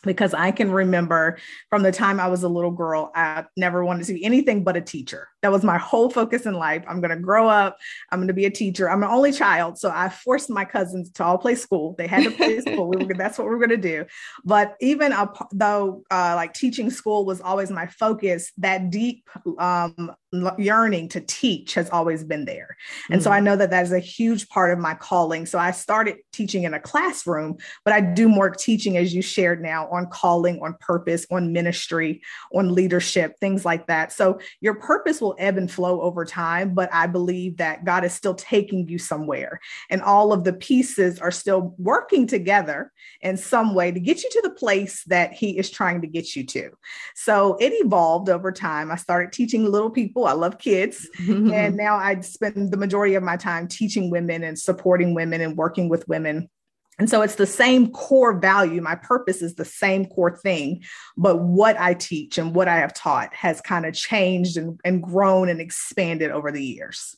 because 0.04 0.34
I 0.34 0.52
can 0.52 0.72
remember 0.72 1.40
from 1.70 1.84
the 1.84 1.92
time 1.92 2.20
I 2.20 2.28
was 2.28 2.44
a 2.44 2.50
little 2.50 2.72
girl, 2.72 3.12
I 3.16 3.46
never 3.58 3.84
wanted 3.84 4.06
to 4.06 4.14
be 4.14 4.24
anything 4.24 4.64
but 4.64 4.78
a 4.78 4.82
teacher. 4.82 5.28
That 5.42 5.52
was 5.52 5.64
my 5.64 5.78
whole 5.78 6.10
focus 6.10 6.46
in 6.46 6.54
life. 6.54 6.84
I'm 6.88 7.02
going 7.02 7.10
to 7.10 7.22
grow 7.22 7.50
up. 7.50 7.78
I'm 8.12 8.20
going 8.20 8.28
to 8.28 8.34
be 8.34 8.46
a 8.46 8.52
teacher. 8.52 8.90
I'm 8.90 9.04
an 9.04 9.10
only 9.10 9.32
child, 9.32 9.78
so 9.78 9.90
I 9.90 10.10
forced 10.10 10.50
my 10.50 10.66
cousins 10.66 11.12
to 11.14 11.24
all 11.24 11.38
play 11.38 11.56
school. 11.56 11.96
They 11.98 12.08
had 12.08 12.24
to 12.24 12.32
play 12.32 12.60
school. 12.62 12.90
We 12.90 13.04
were, 13.04 13.14
that's 13.14 13.38
what 13.38 13.46
we 13.46 13.50
were 13.50 13.58
going 13.58 13.70
to 13.70 13.78
do. 13.78 14.06
But 14.46 14.76
even 14.82 15.14
though 15.52 16.04
uh, 16.12 16.34
like 16.36 16.54
teaching 16.54 16.90
school 16.90 17.26
was 17.26 17.42
always 17.42 17.72
my 17.72 17.88
focus, 17.88 18.52
that 18.58 18.90
deep 18.90 19.28
um, 19.58 20.14
yearning 20.58 21.10
to 21.10 21.22
teach 21.22 21.74
has 21.74 21.90
always 21.90 22.24
been 22.24 22.46
there. 22.46 22.76
And 23.10 23.22
mm 23.22 23.24
so 23.24 23.32
I 23.32 23.42
know 23.42 23.58
that 23.58 23.70
that 23.72 23.84
is 23.84 23.92
a 23.92 24.00
huge 24.00 24.48
part 24.48 24.72
of 24.72 24.80
my 24.80 24.94
calling. 24.94 25.46
So 25.46 25.60
I 25.60 25.72
started 25.72 26.18
teaching 26.32 26.64
in 26.64 26.74
a 26.74 26.80
classroom, 26.80 27.58
but 27.84 27.94
I 27.94 28.00
do 28.00 28.30
more 28.30 28.50
teaching 28.50 28.96
as 28.96 29.14
you 29.14 29.22
shared 29.22 29.62
now 29.62 29.90
on 29.90 30.08
calling, 30.08 30.62
on 30.62 30.78
purpose, 30.80 31.28
on 31.30 31.52
ministry, 31.52 32.22
on 32.54 32.74
leadership, 32.74 33.38
things 33.42 33.66
like 33.66 33.88
that. 33.88 34.14
So 34.14 34.40
your 34.62 34.76
purpose 34.76 35.20
will 35.20 35.36
ebb 35.38 35.58
and 35.58 35.70
flow 35.70 36.00
over 36.02 36.24
time, 36.24 36.74
but 36.74 36.90
I 36.94 37.08
believe 37.08 37.58
that 37.58 37.84
God 37.84 38.06
is 38.06 38.14
still 38.14 38.36
taking 38.36 38.88
you 38.88 38.98
somewhere 38.98 39.60
and 39.90 40.02
all 40.02 40.32
of 40.32 40.46
the 40.46 40.54
pieces 40.54 41.20
are 41.20 41.32
still 41.32 41.76
working 41.78 42.26
together 42.26 42.94
in 43.22 43.36
some 43.36 43.76
way 43.76 43.92
to 43.92 44.00
get 44.00 44.24
you 44.24 44.30
to 44.32 44.42
the 44.44 44.52
place 44.52 45.04
that 45.08 45.34
he 45.34 45.58
is 45.58 45.70
trying 45.70 46.02
to 46.02 46.08
get 46.08 46.38
you 46.38 46.46
to. 46.46 46.72
So 47.16 47.58
it 47.60 47.74
evolved 47.84 48.30
over 48.30 48.52
time. 48.52 48.92
I 48.92 48.96
started 48.96 49.34
teaching 49.34 49.66
little 49.66 49.90
people 49.90 50.19
people. 50.20 50.28
I 50.28 50.34
love 50.34 50.60
kids. 50.60 51.10
and 51.28 51.76
now 51.78 51.96
I 51.96 52.20
spend 52.22 52.72
the 52.72 52.78
majority 52.78 53.16
of 53.16 53.24
my 53.24 53.38
time 53.38 53.68
teaching 53.68 54.10
women 54.10 54.44
and 54.44 54.58
supporting 54.58 55.14
women 55.14 55.42
and 55.42 55.58
working 55.58 55.90
with 55.90 56.08
women. 56.08 56.50
And 56.98 57.10
so 57.10 57.22
it's 57.22 57.36
the 57.36 57.48
same 57.48 57.92
core 57.92 58.38
value. 58.38 58.82
My 58.82 58.96
purpose 58.96 59.42
is 59.42 59.56
the 59.56 59.64
same 59.64 60.06
core 60.06 60.38
thing, 60.38 60.84
but 61.16 61.38
what 61.38 61.80
I 61.80 61.94
teach 61.94 62.38
and 62.38 62.54
what 62.54 62.68
I 62.68 62.78
have 62.78 62.94
taught 62.94 63.34
has 63.34 63.62
kind 63.62 63.86
of 63.86 63.94
changed 63.94 64.58
and, 64.58 64.78
and 64.84 65.02
grown 65.02 65.48
and 65.48 65.62
expanded 65.62 66.32
over 66.32 66.52
the 66.52 66.64
years. 66.64 67.16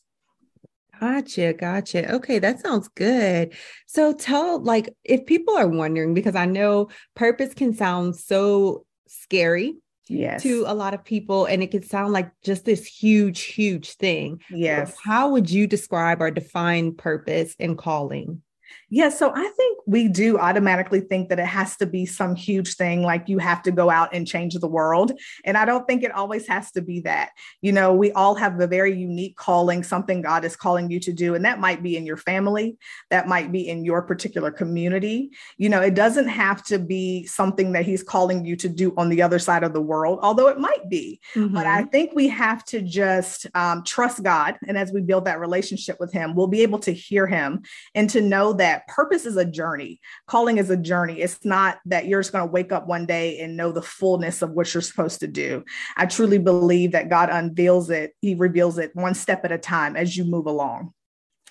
Gotcha, 1.00 1.54
gotcha. 1.54 2.14
Okay, 2.14 2.38
that 2.38 2.60
sounds 2.60 2.90
good. 2.90 3.56
So 3.88 4.14
tell 4.14 4.62
like 4.62 4.94
if 5.04 5.26
people 5.26 5.58
are 5.58 5.68
wondering, 5.68 6.14
because 6.14 6.36
I 6.36 6.46
know 6.46 6.90
purpose 7.16 7.56
can 7.56 7.74
sound 7.74 8.16
so 8.16 8.86
scary 9.08 9.78
yes. 10.12 10.44
to 10.44 10.64
a 10.68 10.74
lot 10.74 10.94
of 10.94 11.04
people 11.04 11.46
and 11.46 11.64
it 11.64 11.72
could 11.72 11.86
sound 11.86 12.14
like 12.14 12.32
just 12.44 12.66
this 12.66 12.86
huge 12.86 13.42
huge 13.42 13.94
thing 13.94 14.40
yes 14.50 14.96
how 15.04 15.30
would 15.30 15.50
you 15.50 15.68
describe 15.68 16.22
or 16.22 16.32
define 16.32 16.94
purpose 16.94 17.56
and 17.60 17.78
calling 17.78 18.42
yeah, 18.90 19.08
so 19.08 19.32
I 19.34 19.50
think 19.56 19.80
we 19.88 20.10
do 20.10 20.38
automatically 20.38 21.00
think 21.00 21.30
that 21.30 21.40
it 21.40 21.46
has 21.46 21.78
to 21.78 21.86
be 21.86 22.06
some 22.06 22.36
huge 22.36 22.76
thing, 22.76 23.04
like 23.04 23.30
you 23.30 23.38
have 23.38 23.62
to 23.64 23.72
go 23.72 23.90
out 23.90 24.14
and 24.14 24.28
change 24.28 24.54
the 24.54 24.68
world. 24.68 25.14
And 25.46 25.58
I 25.58 25.64
don't 25.64 25.88
think 25.88 26.04
it 26.04 26.12
always 26.12 26.46
has 26.48 26.72
to 26.74 26.82
be 26.82 27.00
that. 27.02 27.30
You 27.62 27.72
know, 27.72 27.94
we 27.94 28.12
all 28.12 28.36
have 28.36 28.60
a 28.60 28.68
very 28.68 28.94
unique 28.94 29.38
calling, 29.38 29.84
something 29.84 30.22
God 30.22 30.44
is 30.44 30.58
calling 30.58 30.92
you 30.92 31.00
to 31.02 31.14
do. 31.14 31.36
And 31.36 31.46
that 31.46 31.60
might 31.60 31.82
be 31.82 31.96
in 31.96 32.06
your 32.06 32.18
family, 32.18 32.78
that 33.10 33.28
might 33.28 33.52
be 33.52 33.68
in 33.68 33.86
your 33.86 34.02
particular 34.02 34.52
community. 34.52 35.32
You 35.58 35.70
know, 35.70 35.80
it 35.82 35.96
doesn't 35.96 36.28
have 36.28 36.64
to 36.66 36.78
be 36.78 37.26
something 37.26 37.72
that 37.72 37.86
He's 37.86 38.04
calling 38.04 38.44
you 38.44 38.58
to 38.58 38.68
do 38.68 38.94
on 38.98 39.08
the 39.08 39.22
other 39.22 39.40
side 39.40 39.64
of 39.64 39.72
the 39.72 39.82
world, 39.82 40.20
although 40.22 40.50
it 40.50 40.60
might 40.60 40.90
be. 40.90 41.22
Mm-hmm. 41.34 41.54
But 41.54 41.66
I 41.66 41.82
mm-hmm. 41.82 41.90
think 41.92 42.12
we 42.14 42.28
have 42.28 42.66
to 42.66 42.82
just 42.82 43.48
um, 43.56 43.84
trust 43.84 44.22
God. 44.22 44.58
And 44.68 44.78
as 44.78 44.92
we 44.92 45.02
build 45.02 45.26
that 45.26 45.40
relationship 45.40 45.98
with 46.00 46.12
Him, 46.12 46.36
we'll 46.36 46.48
be 46.48 46.62
able 46.62 46.80
to 46.80 46.92
hear 46.92 47.26
Him 47.26 47.64
and 47.96 48.10
to 48.10 48.22
know 48.22 48.54
that 48.62 48.88
purpose 48.88 49.26
is 49.26 49.38
a 49.38 49.46
journey. 49.46 50.00
Calling 50.28 50.60
is 50.60 50.70
a 50.70 50.78
journey. 50.78 51.20
It's 51.20 51.44
not 51.44 51.80
that 51.86 52.06
you're 52.06 52.22
just 52.22 52.32
going 52.32 52.48
to 52.48 52.52
wake 52.52 52.72
up 52.72 52.88
one 52.88 53.08
day 53.08 53.40
and 53.40 53.58
know 53.58 53.72
the 53.72 53.82
fullness 53.82 54.44
of 54.44 54.52
what 54.52 54.72
you're 54.72 54.82
supposed 54.82 55.20
to 55.22 55.28
do. 55.28 55.64
I 55.98 56.06
truly 56.06 56.38
believe 56.38 56.92
that 56.92 57.10
God 57.10 57.30
unveils 57.32 57.90
it, 57.90 58.14
He 58.22 58.36
reveals 58.36 58.78
it 58.78 58.96
one 58.96 59.16
step 59.16 59.44
at 59.46 59.52
a 59.52 59.58
time 59.58 59.96
as 59.96 60.16
you 60.16 60.26
move 60.26 60.46
along. 60.46 60.94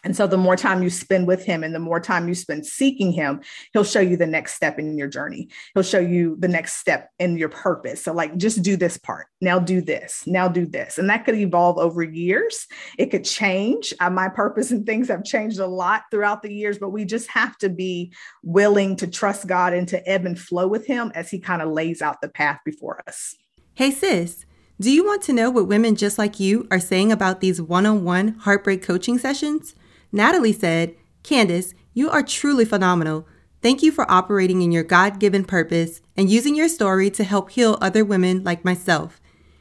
And 0.05 0.17
so 0.17 0.27
the 0.27 0.37
more 0.37 0.57
time 0.57 0.83
you 0.83 0.91
spend 0.91 1.27
with 1.27 1.45
him 1.45 1.63
and 1.63 1.75
the 1.75 1.79
more 1.79 2.01
time 2.01 2.29
you 2.29 2.35
spend 2.35 2.67
seeking 2.67 3.13
him, 3.13 3.41
he'll 3.73 3.85
show 3.85 4.01
you 4.01 4.17
the 4.17 4.27
next 4.27 4.55
step 4.55 4.79
in 4.79 4.97
your 4.97 5.09
journey. 5.09 5.49
He'll 5.75 5.83
show 5.83 5.99
you 5.99 6.37
the 6.39 6.49
next 6.49 6.77
step 6.77 7.11
in 7.19 7.37
your 7.37 7.49
purpose. 7.49 8.05
So, 8.05 8.13
like, 8.13 8.37
just 8.37 8.63
do 8.63 8.77
this 8.77 8.97
part. 8.97 9.27
Now 9.41 9.59
do 9.59 9.81
this. 9.81 10.25
Now 10.27 10.49
do 10.49 10.67
this. 10.67 10.99
And 10.99 11.09
that 11.11 11.25
could 11.25 11.35
evolve 11.35 11.79
over 11.79 12.03
years. 12.03 12.67
It 12.99 13.11
could 13.11 13.25
change. 13.25 13.93
Uh, 14.01 14.11
my 14.11 14.29
purpose 14.29 14.71
and 14.71 14.87
things 14.87 15.09
have 15.09 15.25
changed 15.25 15.59
a 15.59 15.67
lot 15.67 16.05
throughout 16.11 16.43
the 16.43 16.53
years, 16.53 16.79
but 16.79 16.91
we 16.91 17.05
just 17.05 17.29
have 17.29 17.57
to 17.59 17.69
be 17.69 18.13
willing 18.43 18.97
to 18.97 19.07
trust 19.07 19.47
God 19.47 19.73
and 19.73 19.87
to 19.89 20.09
ebb 20.09 20.25
and 20.27 20.39
flow 20.39 20.67
with 20.67 20.87
him 20.87 21.13
as 21.15 21.31
he 21.31 21.39
kind 21.39 21.63
of 21.63 21.71
lays 21.71 22.03
out 22.03 22.21
the 22.21 22.29
path 22.29 22.61
before 22.65 23.03
us. 23.07 23.35
Hey, 23.75 23.91
sis. 23.91 24.45
Do 24.81 24.91
you 24.91 25.05
want 25.05 25.21
to 25.25 25.35
know 25.35 25.51
what 25.51 25.69
women 25.69 25.95
just 25.95 26.17
like 26.17 26.41
you 26.41 26.67
are 26.71 26.81
saying 26.81 27.13
about 27.13 27.41
these 27.41 27.61
one 27.61 27.85
on 27.85 28.03
one 28.03 28.29
heartbreak 28.29 28.83
coaching 28.83 29.19
sessions? 29.19 29.75
Natalie 30.13 30.53
said, 30.53 30.95
Candace, 31.23 31.75
you 31.95 32.11
are 32.11 32.23
truly 32.23 32.65
phenomenal. 32.65 33.27
Thank 33.63 33.83
you 33.83 33.93
for 33.93 34.11
operating 34.11 34.63
in 34.63 34.73
your 34.73 34.83
God 34.83 35.19
given 35.21 35.45
purpose 35.45 36.01
and 36.17 36.31
using 36.31 36.55
your 36.55 36.69
story 36.69 37.11
to 37.11 37.25
help 37.25 37.51
heal 37.51 37.79
other 37.81 38.05
women 38.05 38.43
like 38.43 38.65
myself. 38.65 39.21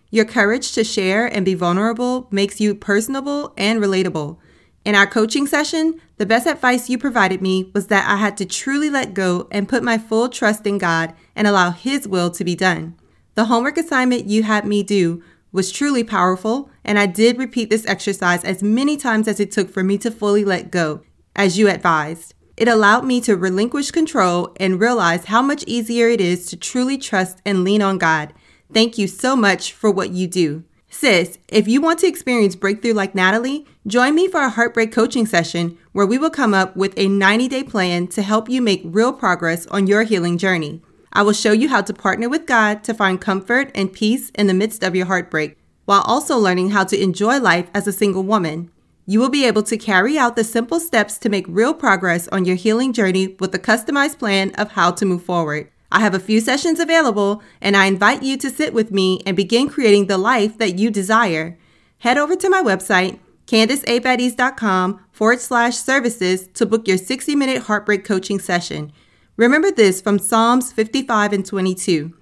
Your 0.09 0.25
courage 0.25 0.71
to 0.71 0.83
share 0.83 1.27
and 1.27 1.45
be 1.45 1.53
vulnerable 1.53 2.27
makes 2.31 2.59
you 2.59 2.73
personable 2.73 3.53
and 3.57 3.79
relatable. 3.79 4.37
In 4.85 4.95
our 4.95 5.05
coaching 5.05 5.45
session, 5.45 6.01
the 6.17 6.25
best 6.25 6.47
advice 6.47 6.89
you 6.89 6.97
provided 6.97 7.41
me 7.41 7.69
was 7.75 7.87
that 7.87 8.09
I 8.09 8.15
had 8.15 8.37
to 8.37 8.45
truly 8.45 8.89
let 8.89 9.13
go 9.13 9.47
and 9.51 9.69
put 9.69 9.83
my 9.83 9.97
full 9.97 10.29
trust 10.29 10.65
in 10.65 10.77
God 10.77 11.13
and 11.35 11.45
allow 11.45 11.71
His 11.71 12.07
will 12.07 12.31
to 12.31 12.43
be 12.43 12.55
done. 12.55 12.95
The 13.35 13.45
homework 13.45 13.77
assignment 13.77 14.25
you 14.25 14.43
had 14.43 14.65
me 14.65 14.81
do 14.81 15.21
was 15.51 15.71
truly 15.71 16.03
powerful, 16.03 16.69
and 16.83 16.99
I 16.99 17.05
did 17.05 17.37
repeat 17.37 17.69
this 17.69 17.85
exercise 17.85 18.43
as 18.43 18.63
many 18.63 18.97
times 18.97 19.27
as 19.27 19.39
it 19.39 19.51
took 19.51 19.69
for 19.69 19.83
me 19.83 19.97
to 19.99 20.11
fully 20.11 20.45
let 20.45 20.71
go, 20.71 21.01
as 21.35 21.57
you 21.57 21.69
advised. 21.69 22.33
It 22.57 22.67
allowed 22.67 23.05
me 23.05 23.21
to 23.21 23.37
relinquish 23.37 23.91
control 23.91 24.53
and 24.59 24.81
realize 24.81 25.25
how 25.25 25.41
much 25.41 25.63
easier 25.65 26.09
it 26.09 26.19
is 26.19 26.45
to 26.47 26.57
truly 26.57 26.97
trust 26.97 27.41
and 27.45 27.63
lean 27.63 27.81
on 27.81 27.97
God. 27.97 28.33
Thank 28.73 28.97
you 28.97 29.07
so 29.07 29.35
much 29.35 29.71
for 29.71 29.89
what 29.89 30.11
you 30.11 30.27
do. 30.27 30.65
Sis, 30.89 31.37
if 31.47 31.67
you 31.67 31.81
want 31.81 31.99
to 31.99 32.07
experience 32.07 32.55
breakthrough 32.55 32.93
like 32.93 33.15
Natalie, 33.15 33.65
join 33.85 34.15
me 34.15 34.27
for 34.27 34.41
a 34.41 34.49
heartbreak 34.49 34.91
coaching 34.91 35.25
session 35.25 35.77
where 35.91 36.05
we 36.05 36.17
will 36.17 36.31
come 36.31 36.53
up 36.53 36.75
with 36.75 36.93
a 36.97 37.07
90 37.07 37.47
day 37.47 37.63
plan 37.63 38.07
to 38.07 38.21
help 38.21 38.49
you 38.49 38.61
make 38.61 38.81
real 38.83 39.13
progress 39.13 39.65
on 39.67 39.87
your 39.87 40.03
healing 40.03 40.37
journey. 40.37 40.81
I 41.11 41.23
will 41.23 41.33
show 41.33 41.51
you 41.51 41.69
how 41.69 41.81
to 41.81 41.93
partner 41.93 42.29
with 42.29 42.45
God 42.45 42.83
to 42.83 42.93
find 42.93 43.19
comfort 43.19 43.71
and 43.73 43.91
peace 43.91 44.29
in 44.35 44.47
the 44.47 44.53
midst 44.53 44.83
of 44.83 44.95
your 44.95 45.07
heartbreak, 45.07 45.57
while 45.85 46.01
also 46.01 46.37
learning 46.37 46.69
how 46.69 46.83
to 46.85 47.01
enjoy 47.01 47.39
life 47.39 47.69
as 47.73 47.87
a 47.87 47.93
single 47.93 48.23
woman. 48.23 48.71
You 49.05 49.19
will 49.19 49.29
be 49.29 49.45
able 49.45 49.63
to 49.63 49.77
carry 49.77 50.19
out 50.19 50.35
the 50.35 50.43
simple 50.43 50.79
steps 50.79 51.17
to 51.17 51.29
make 51.29 51.45
real 51.47 51.73
progress 51.73 52.27
on 52.27 52.45
your 52.45 52.55
healing 52.55 52.93
journey 52.93 53.35
with 53.39 53.55
a 53.55 53.59
customized 53.59 54.19
plan 54.19 54.51
of 54.51 54.73
how 54.73 54.91
to 54.91 55.05
move 55.05 55.23
forward. 55.23 55.71
I 55.91 56.01
have 56.01 56.13
a 56.13 56.19
few 56.19 56.39
sessions 56.39 56.79
available, 56.79 57.41
and 57.59 57.75
I 57.75 57.85
invite 57.85 58.21
you 58.21 58.37
to 58.37 58.51
sit 58.51 58.71
with 58.71 58.91
me 58.91 59.21
and 59.25 59.35
begin 59.35 59.67
creating 59.67 60.05
the 60.05 60.19
life 60.19 60.59
that 60.59 60.77
you 60.77 60.91
desire. 60.91 61.57
Head 61.99 62.19
over 62.19 62.35
to 62.35 62.49
my 62.49 62.61
website, 62.61 63.17
candaceabaddies.com 63.47 64.99
forward 65.11 65.39
slash 65.39 65.77
services 65.77 66.47
to 66.53 66.67
book 66.67 66.87
your 66.87 66.97
60 66.97 67.35
minute 67.35 67.63
heartbreak 67.63 68.05
coaching 68.05 68.39
session. 68.39 68.93
Remember 69.39 69.71
this 69.71 70.01
from 70.01 70.19
Psalms 70.19 70.73
55 70.73 71.31
and 71.31 71.45
22 71.45 72.13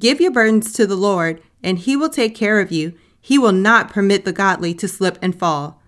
Give 0.00 0.20
your 0.20 0.30
burdens 0.30 0.70
to 0.74 0.86
the 0.86 0.96
Lord, 0.96 1.40
and 1.62 1.78
he 1.78 1.96
will 1.96 2.10
take 2.10 2.34
care 2.34 2.60
of 2.60 2.70
you. 2.70 2.92
He 3.18 3.38
will 3.38 3.52
not 3.52 3.90
permit 3.90 4.26
the 4.26 4.34
godly 4.34 4.74
to 4.74 4.86
slip 4.86 5.16
and 5.22 5.34
fall. 5.34 5.80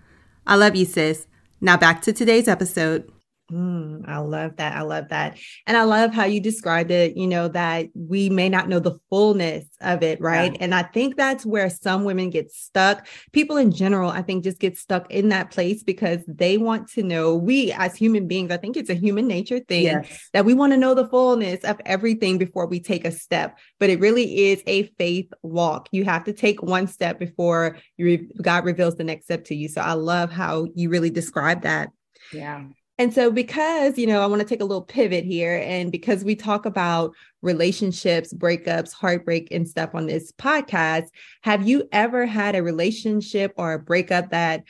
I 0.47 0.55
love 0.55 0.75
you, 0.75 0.85
sis. 0.85 1.27
Now 1.61 1.77
back 1.77 2.01
to 2.01 2.11
today's 2.11 2.47
episode. 2.47 3.07
Mm, 3.51 4.07
I 4.07 4.19
love 4.19 4.55
that. 4.57 4.77
I 4.77 4.81
love 4.81 5.09
that. 5.09 5.37
And 5.67 5.75
I 5.75 5.83
love 5.83 6.13
how 6.13 6.23
you 6.23 6.39
described 6.39 6.89
it, 6.89 7.17
you 7.17 7.27
know, 7.27 7.49
that 7.49 7.87
we 7.93 8.29
may 8.29 8.47
not 8.47 8.69
know 8.69 8.79
the 8.79 8.97
fullness 9.09 9.65
of 9.81 10.03
it, 10.03 10.21
right? 10.21 10.53
Yeah. 10.53 10.57
And 10.61 10.73
I 10.73 10.83
think 10.83 11.17
that's 11.17 11.45
where 11.45 11.69
some 11.69 12.05
women 12.05 12.29
get 12.29 12.49
stuck. 12.51 13.07
People 13.33 13.57
in 13.57 13.71
general, 13.71 14.09
I 14.09 14.21
think, 14.21 14.45
just 14.45 14.59
get 14.59 14.77
stuck 14.77 15.11
in 15.11 15.29
that 15.29 15.51
place 15.51 15.83
because 15.83 16.19
they 16.27 16.57
want 16.57 16.87
to 16.91 17.03
know. 17.03 17.35
We, 17.35 17.73
as 17.73 17.95
human 17.95 18.27
beings, 18.27 18.51
I 18.51 18.57
think 18.57 18.77
it's 18.77 18.89
a 18.89 18.95
human 18.95 19.27
nature 19.27 19.59
thing 19.59 19.83
yes. 19.83 20.29
that 20.31 20.45
we 20.45 20.53
want 20.53 20.71
to 20.71 20.77
know 20.77 20.93
the 20.93 21.09
fullness 21.09 21.63
of 21.65 21.81
everything 21.85 22.37
before 22.37 22.67
we 22.67 22.79
take 22.79 23.03
a 23.03 23.11
step. 23.11 23.57
But 23.79 23.89
it 23.89 23.99
really 23.99 24.49
is 24.51 24.63
a 24.65 24.83
faith 24.97 25.29
walk. 25.41 25.89
You 25.91 26.05
have 26.05 26.23
to 26.25 26.33
take 26.33 26.63
one 26.63 26.87
step 26.87 27.19
before 27.19 27.77
you, 27.97 28.29
God 28.41 28.63
reveals 28.63 28.95
the 28.95 29.03
next 29.03 29.25
step 29.25 29.43
to 29.45 29.55
you. 29.55 29.67
So 29.67 29.81
I 29.81 29.93
love 29.93 30.31
how 30.31 30.67
you 30.73 30.89
really 30.89 31.09
describe 31.09 31.63
that. 31.63 31.89
Yeah. 32.31 32.63
And 33.01 33.11
so, 33.11 33.31
because, 33.31 33.97
you 33.97 34.05
know, 34.05 34.21
I 34.21 34.27
want 34.27 34.43
to 34.43 34.47
take 34.47 34.61
a 34.61 34.65
little 34.65 34.83
pivot 34.83 35.23
here, 35.23 35.57
and 35.65 35.91
because 35.91 36.23
we 36.23 36.35
talk 36.35 36.67
about 36.67 37.15
relationships, 37.41 38.31
breakups, 38.31 38.93
heartbreak, 38.93 39.47
and 39.49 39.67
stuff 39.67 39.95
on 39.95 40.05
this 40.05 40.31
podcast, 40.33 41.07
have 41.41 41.67
you 41.67 41.89
ever 41.91 42.27
had 42.27 42.55
a 42.55 42.61
relationship 42.61 43.53
or 43.57 43.73
a 43.73 43.79
breakup 43.79 44.29
that 44.29 44.65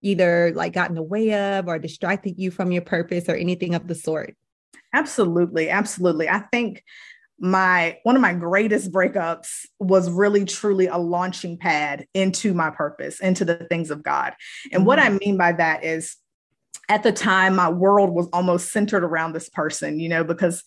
either 0.00 0.50
like 0.54 0.72
got 0.72 0.88
in 0.88 0.94
the 0.94 1.02
way 1.02 1.34
of 1.34 1.68
or 1.68 1.78
distracted 1.78 2.38
you 2.38 2.50
from 2.50 2.72
your 2.72 2.80
purpose 2.80 3.28
or 3.28 3.34
anything 3.34 3.74
of 3.74 3.86
the 3.86 3.94
sort? 3.94 4.34
Absolutely. 4.94 5.68
Absolutely. 5.68 6.26
I 6.26 6.38
think 6.38 6.82
my 7.38 7.98
one 8.04 8.16
of 8.16 8.22
my 8.22 8.32
greatest 8.32 8.92
breakups 8.92 9.66
was 9.78 10.10
really 10.10 10.46
truly 10.46 10.86
a 10.86 10.96
launching 10.96 11.58
pad 11.58 12.06
into 12.14 12.54
my 12.54 12.70
purpose 12.70 13.18
into 13.18 13.44
the 13.44 13.56
things 13.68 13.90
of 13.90 14.04
god 14.04 14.32
and 14.70 14.80
mm-hmm. 14.80 14.84
what 14.84 15.00
i 15.00 15.10
mean 15.10 15.36
by 15.36 15.50
that 15.50 15.82
is 15.82 16.16
at 16.88 17.02
the 17.02 17.12
time 17.12 17.56
my 17.56 17.68
world 17.68 18.10
was 18.10 18.28
almost 18.32 18.72
centered 18.72 19.04
around 19.04 19.32
this 19.32 19.48
person 19.48 19.98
you 19.98 20.08
know 20.08 20.24
because 20.24 20.62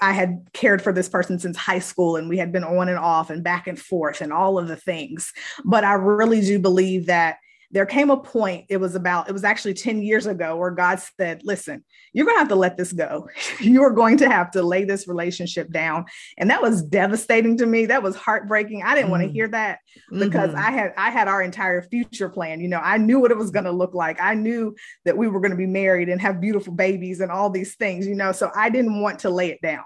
i 0.00 0.12
had 0.12 0.46
cared 0.52 0.82
for 0.82 0.92
this 0.92 1.08
person 1.08 1.38
since 1.38 1.56
high 1.56 1.78
school 1.78 2.16
and 2.16 2.28
we 2.28 2.38
had 2.38 2.52
been 2.52 2.64
on 2.64 2.88
and 2.88 2.98
off 2.98 3.30
and 3.30 3.44
back 3.44 3.66
and 3.66 3.78
forth 3.78 4.20
and 4.20 4.32
all 4.32 4.58
of 4.58 4.68
the 4.68 4.76
things. 4.76 5.32
But 5.64 5.84
i 5.84 5.94
really 5.94 6.40
do 6.40 6.58
believe 6.58 7.06
that 7.06 7.36
there 7.72 7.86
came 7.86 8.10
a 8.10 8.16
point, 8.18 8.66
it 8.68 8.76
was 8.76 8.94
about, 8.94 9.28
it 9.28 9.32
was 9.32 9.44
actually 9.44 9.72
10 9.74 10.02
years 10.02 10.26
ago, 10.26 10.56
where 10.56 10.70
God 10.70 11.00
said, 11.18 11.40
Listen, 11.42 11.82
you're 12.12 12.26
going 12.26 12.36
to 12.36 12.40
have 12.40 12.48
to 12.50 12.54
let 12.54 12.76
this 12.76 12.92
go. 12.92 13.28
you 13.60 13.82
are 13.82 13.90
going 13.90 14.18
to 14.18 14.28
have 14.28 14.50
to 14.52 14.62
lay 14.62 14.84
this 14.84 15.08
relationship 15.08 15.70
down. 15.70 16.04
And 16.36 16.50
that 16.50 16.60
was 16.60 16.82
devastating 16.82 17.56
to 17.58 17.66
me. 17.66 17.86
That 17.86 18.02
was 18.02 18.14
heartbreaking. 18.14 18.82
I 18.82 18.94
didn't 18.94 19.08
mm 19.08 19.12
want 19.12 19.24
to 19.24 19.28
hear 19.28 19.48
that 19.48 19.80
because 20.10 20.50
mm-hmm. 20.50 20.58
I 20.58 20.70
had, 20.70 20.94
I 20.96 21.10
had 21.10 21.28
our 21.28 21.42
entire 21.42 21.82
future 21.82 22.30
plan. 22.30 22.60
You 22.62 22.68
know, 22.68 22.78
I 22.78 22.96
knew 22.96 23.20
what 23.20 23.30
it 23.30 23.36
was 23.36 23.50
going 23.50 23.66
to 23.66 23.72
look 23.72 23.92
like. 23.92 24.18
I 24.22 24.32
knew 24.32 24.74
that 25.04 25.18
we 25.18 25.28
were 25.28 25.40
going 25.40 25.50
to 25.50 25.56
be 25.56 25.66
married 25.66 26.08
and 26.08 26.18
have 26.20 26.40
beautiful 26.40 26.72
babies 26.72 27.20
and 27.20 27.30
all 27.30 27.50
these 27.50 27.74
things, 27.74 28.06
you 28.06 28.14
know, 28.14 28.32
so 28.32 28.50
I 28.56 28.70
didn't 28.70 29.02
want 29.02 29.18
to 29.20 29.30
lay 29.30 29.50
it 29.50 29.60
down. 29.60 29.84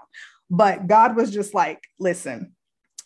But 0.49 0.87
God 0.87 1.17
was 1.17 1.29
just 1.29 1.53
like, 1.53 1.81
Listen, 1.99 2.53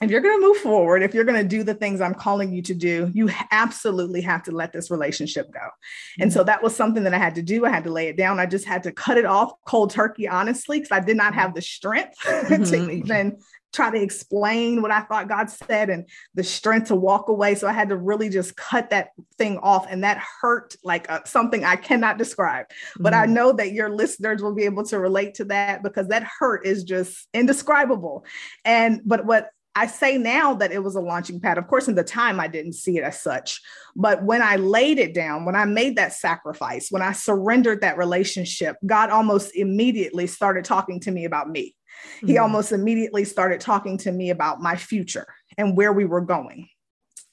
if 0.01 0.09
you're 0.09 0.21
going 0.21 0.39
to 0.39 0.47
move 0.47 0.57
forward, 0.57 1.03
if 1.03 1.13
you're 1.13 1.23
going 1.23 1.41
to 1.41 1.47
do 1.47 1.63
the 1.63 1.73
things 1.73 2.01
I'm 2.01 2.13
calling 2.13 2.51
you 2.51 2.61
to 2.63 2.73
do, 2.73 3.11
you 3.13 3.29
absolutely 3.51 4.21
have 4.21 4.43
to 4.43 4.51
let 4.51 4.73
this 4.73 4.89
relationship 4.89 5.51
go. 5.51 5.59
Mm-hmm. 5.59 6.23
And 6.23 6.33
so 6.33 6.39
mm-hmm. 6.39 6.47
that 6.47 6.63
was 6.63 6.75
something 6.75 7.03
that 7.03 7.13
I 7.13 7.19
had 7.19 7.35
to 7.35 7.41
do. 7.41 7.65
I 7.65 7.69
had 7.69 7.83
to 7.83 7.91
lay 7.91 8.07
it 8.07 8.17
down. 8.17 8.39
I 8.39 8.45
just 8.45 8.65
had 8.65 8.83
to 8.83 8.91
cut 8.91 9.17
it 9.17 9.25
off 9.25 9.53
cold 9.65 9.91
turkey, 9.91 10.27
honestly, 10.27 10.79
because 10.79 10.91
I 10.91 10.99
did 11.01 11.17
not 11.17 11.35
have 11.35 11.53
the 11.53 11.61
strength 11.61 12.17
mm-hmm. 12.25 12.63
to 12.63 12.91
even 12.91 13.37
try 13.73 13.89
to 13.89 14.01
explain 14.01 14.81
what 14.81 14.91
I 14.91 15.01
thought 15.01 15.29
God 15.29 15.49
said 15.49 15.89
and 15.89 16.07
the 16.33 16.43
strength 16.43 16.87
to 16.87 16.95
walk 16.95 17.29
away. 17.29 17.55
So 17.55 17.67
I 17.67 17.73
had 17.73 17.89
to 17.89 17.95
really 17.95 18.29
just 18.29 18.57
cut 18.57 18.89
that 18.89 19.11
thing 19.37 19.57
off. 19.59 19.87
And 19.89 20.03
that 20.03 20.21
hurt 20.41 20.75
like 20.83 21.09
uh, 21.09 21.21
something 21.25 21.63
I 21.63 21.77
cannot 21.77 22.17
describe. 22.17 22.65
Mm-hmm. 22.67 23.03
But 23.03 23.13
I 23.13 23.23
mm-hmm. 23.23 23.33
know 23.33 23.51
that 23.53 23.71
your 23.71 23.89
listeners 23.89 24.41
will 24.41 24.55
be 24.55 24.63
able 24.63 24.83
to 24.85 24.99
relate 24.99 25.35
to 25.35 25.45
that 25.45 25.83
because 25.83 26.07
that 26.09 26.27
hurt 26.39 26.65
is 26.65 26.83
just 26.83 27.27
indescribable. 27.33 28.25
And, 28.65 29.01
but 29.05 29.25
what 29.25 29.49
I 29.75 29.87
say 29.87 30.17
now 30.17 30.53
that 30.55 30.71
it 30.71 30.83
was 30.83 30.95
a 30.95 31.01
launching 31.01 31.39
pad. 31.39 31.57
Of 31.57 31.67
course, 31.67 31.87
in 31.87 31.95
the 31.95 32.03
time, 32.03 32.39
I 32.39 32.47
didn't 32.47 32.73
see 32.73 32.97
it 32.97 33.03
as 33.03 33.21
such. 33.21 33.61
But 33.95 34.23
when 34.23 34.41
I 34.41 34.57
laid 34.57 34.99
it 34.99 35.13
down, 35.13 35.45
when 35.45 35.55
I 35.55 35.65
made 35.65 35.95
that 35.95 36.13
sacrifice, 36.13 36.87
when 36.89 37.01
I 37.01 37.13
surrendered 37.13 37.81
that 37.81 37.97
relationship, 37.97 38.75
God 38.85 39.09
almost 39.09 39.55
immediately 39.55 40.27
started 40.27 40.65
talking 40.65 40.99
to 41.01 41.11
me 41.11 41.25
about 41.25 41.49
me. 41.49 41.75
Mm-hmm. 42.17 42.27
He 42.27 42.37
almost 42.37 42.71
immediately 42.71 43.23
started 43.23 43.61
talking 43.61 43.97
to 43.99 44.11
me 44.11 44.29
about 44.29 44.61
my 44.61 44.75
future 44.75 45.27
and 45.57 45.77
where 45.77 45.93
we 45.93 46.05
were 46.05 46.21
going 46.21 46.67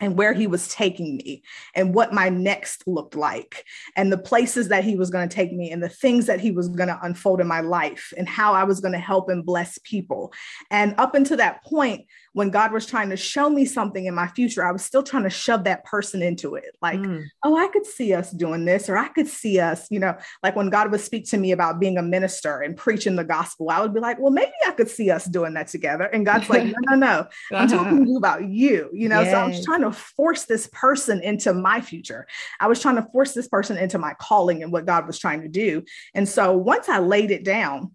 and 0.01 0.17
where 0.17 0.33
he 0.33 0.47
was 0.47 0.69
taking 0.69 1.17
me 1.17 1.43
and 1.75 1.95
what 1.95 2.13
my 2.13 2.29
next 2.29 2.87
looked 2.87 3.17
like 3.17 3.65
and 3.97 4.13
the 4.13 4.19
places 4.19 4.69
that 4.69 4.85
he 4.85 4.97
was 4.97 5.11
going 5.11 5.29
to 5.29 5.35
take 5.35 5.53
me 5.53 5.71
and 5.71 5.83
the 5.83 5.89
things 5.89 6.27
that 6.27 6.41
he 6.41 6.51
was 6.51 6.69
going 6.69 6.89
to 6.89 6.99
unfold 7.03 7.41
in 7.41 7.47
my 7.47 7.61
life 7.61 8.13
and 8.17 8.29
how 8.29 8.53
I 8.53 8.65
was 8.65 8.81
going 8.81 8.93
to 8.93 8.99
help 8.99 9.29
and 9.29 9.45
bless 9.45 9.79
people. 9.79 10.33
And 10.71 10.95
up 10.99 11.15
until 11.15 11.37
that 11.39 11.65
point, 11.65 12.07
when 12.39 12.51
God 12.51 12.71
was 12.71 12.87
trying 12.87 13.11
to 13.11 13.17
show 13.17 13.51
me 13.51 13.65
something 13.65 14.07
in 14.07 14.15
my 14.15 14.29
future, 14.29 14.65
I 14.65 14.71
was 14.71 14.85
still 14.85 15.03
trying 15.03 15.25
to 15.25 15.29
shove 15.31 15.65
that 15.65 15.85
person 15.85 16.23
into 16.23 16.55
it. 16.55 16.77
Like, 16.81 17.01
mm. 17.01 17.25
oh, 17.45 17.57
I 17.57 17.67
could 17.67 17.85
see 17.85 18.15
us 18.15 18.31
doing 18.31 18.65
this, 18.65 18.89
or 18.89 18.97
I 18.97 19.09
could 19.09 19.27
see 19.27 19.59
us, 19.59 19.89
you 19.91 19.99
know, 19.99 20.17
like 20.41 20.55
when 20.55 20.71
God 20.71 20.93
would 20.93 21.01
speak 21.01 21.29
to 21.31 21.37
me 21.37 21.51
about 21.51 21.81
being 21.81 21.99
a 21.99 22.03
minister 22.03 22.61
and 22.61 22.77
preaching 22.77 23.17
the 23.17 23.25
gospel, 23.25 23.71
I 23.71 23.81
would 23.81 23.93
be 23.93 23.99
like, 23.99 24.21
well, 24.21 24.31
maybe 24.31 24.53
I 24.65 24.71
could 24.71 24.89
see 24.89 25.11
us 25.11 25.25
doing 25.25 25.55
that 25.55 25.67
together. 25.67 26.05
And 26.05 26.25
God's 26.25 26.49
like, 26.49 26.63
no, 26.67 26.75
no, 26.91 26.95
no. 26.95 27.27
I'm 27.51 27.65
uh-huh. 27.65 27.77
talking 27.77 28.05
to 28.05 28.09
you 28.09 28.17
about 28.17 28.49
you, 28.49 28.89
you 28.93 29.09
know. 29.09 29.23
Yes. 29.23 29.33
So 29.33 29.39
I 29.41 29.47
was 29.49 29.65
trying 29.65 29.83
to 29.83 29.91
force 29.91 30.45
this 30.45 30.69
person 30.73 31.21
into 31.21 31.53
my 31.53 31.81
future. 31.81 32.29
I 32.61 32.69
was 32.69 32.81
trying 32.81 33.03
to 33.03 33.09
force 33.11 33.35
this 33.35 33.49
person 33.49 33.77
into 33.77 33.99
my 33.99 34.15
calling 34.21 34.63
and 34.63 34.71
what 34.71 34.87
God 34.87 35.09
was 35.09 35.19
trying 35.19 35.41
to 35.41 35.49
do. 35.49 35.83
And 36.15 36.29
so 36.29 36.57
once 36.57 36.89
I 36.89 37.01
laid 37.01 37.33
it 37.33 37.43
down, 37.43 37.91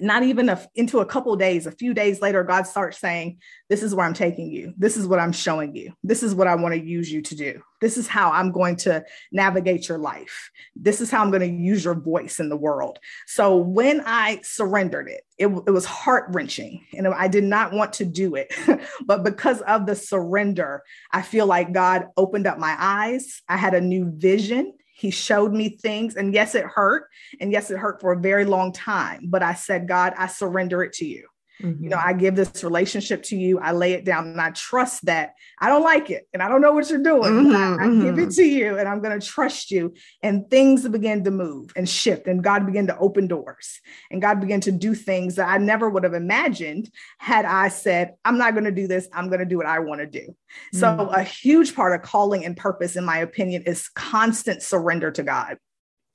not 0.00 0.22
even 0.22 0.48
a, 0.48 0.60
into 0.74 0.98
a 1.00 1.06
couple 1.06 1.34
days, 1.36 1.66
a 1.66 1.70
few 1.70 1.94
days 1.94 2.20
later, 2.20 2.44
God 2.44 2.66
starts 2.66 2.98
saying, 2.98 3.38
This 3.70 3.82
is 3.82 3.94
where 3.94 4.04
I'm 4.04 4.14
taking 4.14 4.50
you. 4.50 4.74
This 4.76 4.96
is 4.96 5.06
what 5.06 5.18
I'm 5.18 5.32
showing 5.32 5.74
you. 5.74 5.92
This 6.02 6.22
is 6.22 6.34
what 6.34 6.46
I 6.46 6.54
want 6.54 6.74
to 6.74 6.80
use 6.80 7.10
you 7.10 7.22
to 7.22 7.34
do. 7.34 7.62
This 7.80 7.96
is 7.96 8.06
how 8.06 8.30
I'm 8.30 8.52
going 8.52 8.76
to 8.76 9.04
navigate 9.32 9.88
your 9.88 9.98
life. 9.98 10.50
This 10.74 11.00
is 11.00 11.10
how 11.10 11.22
I'm 11.22 11.30
going 11.30 11.40
to 11.40 11.62
use 11.62 11.84
your 11.84 11.94
voice 11.94 12.40
in 12.40 12.48
the 12.48 12.56
world. 12.56 12.98
So 13.26 13.56
when 13.56 14.02
I 14.04 14.40
surrendered 14.42 15.08
it, 15.08 15.22
it, 15.38 15.46
it 15.46 15.70
was 15.70 15.84
heart 15.84 16.26
wrenching 16.30 16.84
and 16.94 17.06
I 17.08 17.28
did 17.28 17.44
not 17.44 17.72
want 17.72 17.94
to 17.94 18.04
do 18.04 18.34
it. 18.34 18.54
but 19.06 19.24
because 19.24 19.60
of 19.62 19.86
the 19.86 19.94
surrender, 19.94 20.82
I 21.12 21.22
feel 21.22 21.46
like 21.46 21.72
God 21.72 22.06
opened 22.16 22.46
up 22.46 22.58
my 22.58 22.74
eyes. 22.78 23.42
I 23.48 23.56
had 23.56 23.74
a 23.74 23.80
new 23.80 24.10
vision 24.10 24.72
he 24.96 25.10
showed 25.10 25.52
me 25.52 25.68
things. 25.68 26.16
And 26.16 26.32
yes, 26.32 26.54
it 26.54 26.64
hurt. 26.64 27.08
And 27.38 27.52
yes, 27.52 27.70
it 27.70 27.76
hurt 27.76 28.00
for 28.00 28.12
a 28.12 28.18
very 28.18 28.46
long 28.46 28.72
time. 28.72 29.26
But 29.28 29.42
I 29.42 29.52
said, 29.52 29.86
God, 29.86 30.14
I 30.16 30.26
surrender 30.26 30.82
it 30.82 30.94
to 30.94 31.04
you. 31.04 31.28
Mm-hmm. 31.62 31.84
You 31.84 31.90
know, 31.90 32.00
I 32.02 32.12
give 32.12 32.36
this 32.36 32.62
relationship 32.62 33.22
to 33.24 33.36
you. 33.36 33.58
I 33.58 33.72
lay 33.72 33.92
it 33.92 34.04
down 34.04 34.26
and 34.28 34.40
I 34.40 34.50
trust 34.50 35.06
that 35.06 35.34
I 35.58 35.68
don't 35.68 35.82
like 35.82 36.10
it 36.10 36.28
and 36.32 36.42
I 36.42 36.48
don't 36.48 36.60
know 36.60 36.72
what 36.72 36.90
you're 36.90 37.02
doing. 37.02 37.32
Mm-hmm, 37.32 37.56
I, 37.56 37.84
I 37.84 37.88
mm-hmm. 37.88 38.02
give 38.02 38.18
it 38.18 38.30
to 38.34 38.44
you 38.44 38.78
and 38.78 38.88
I'm 38.88 39.00
going 39.00 39.18
to 39.18 39.26
trust 39.26 39.70
you. 39.70 39.94
And 40.22 40.50
things 40.50 40.86
begin 40.88 41.24
to 41.24 41.30
move 41.30 41.72
and 41.76 41.88
shift, 41.88 42.26
and 42.26 42.42
God 42.42 42.66
began 42.66 42.86
to 42.88 42.98
open 42.98 43.26
doors 43.26 43.80
and 44.10 44.22
God 44.22 44.40
began 44.40 44.60
to 44.62 44.72
do 44.72 44.94
things 44.94 45.36
that 45.36 45.48
I 45.48 45.58
never 45.58 45.88
would 45.88 46.04
have 46.04 46.14
imagined 46.14 46.90
had 47.18 47.44
I 47.44 47.68
said, 47.68 48.14
I'm 48.24 48.38
not 48.38 48.52
going 48.52 48.64
to 48.64 48.72
do 48.72 48.86
this. 48.86 49.08
I'm 49.12 49.28
going 49.28 49.40
to 49.40 49.46
do 49.46 49.56
what 49.56 49.66
I 49.66 49.78
want 49.80 50.00
to 50.00 50.06
do. 50.06 50.34
So, 50.72 50.86
mm. 50.86 51.16
a 51.16 51.22
huge 51.22 51.74
part 51.74 51.94
of 51.94 52.02
calling 52.02 52.44
and 52.44 52.56
purpose, 52.56 52.96
in 52.96 53.04
my 53.04 53.18
opinion, 53.18 53.62
is 53.62 53.88
constant 53.88 54.62
surrender 54.62 55.10
to 55.12 55.22
God 55.22 55.58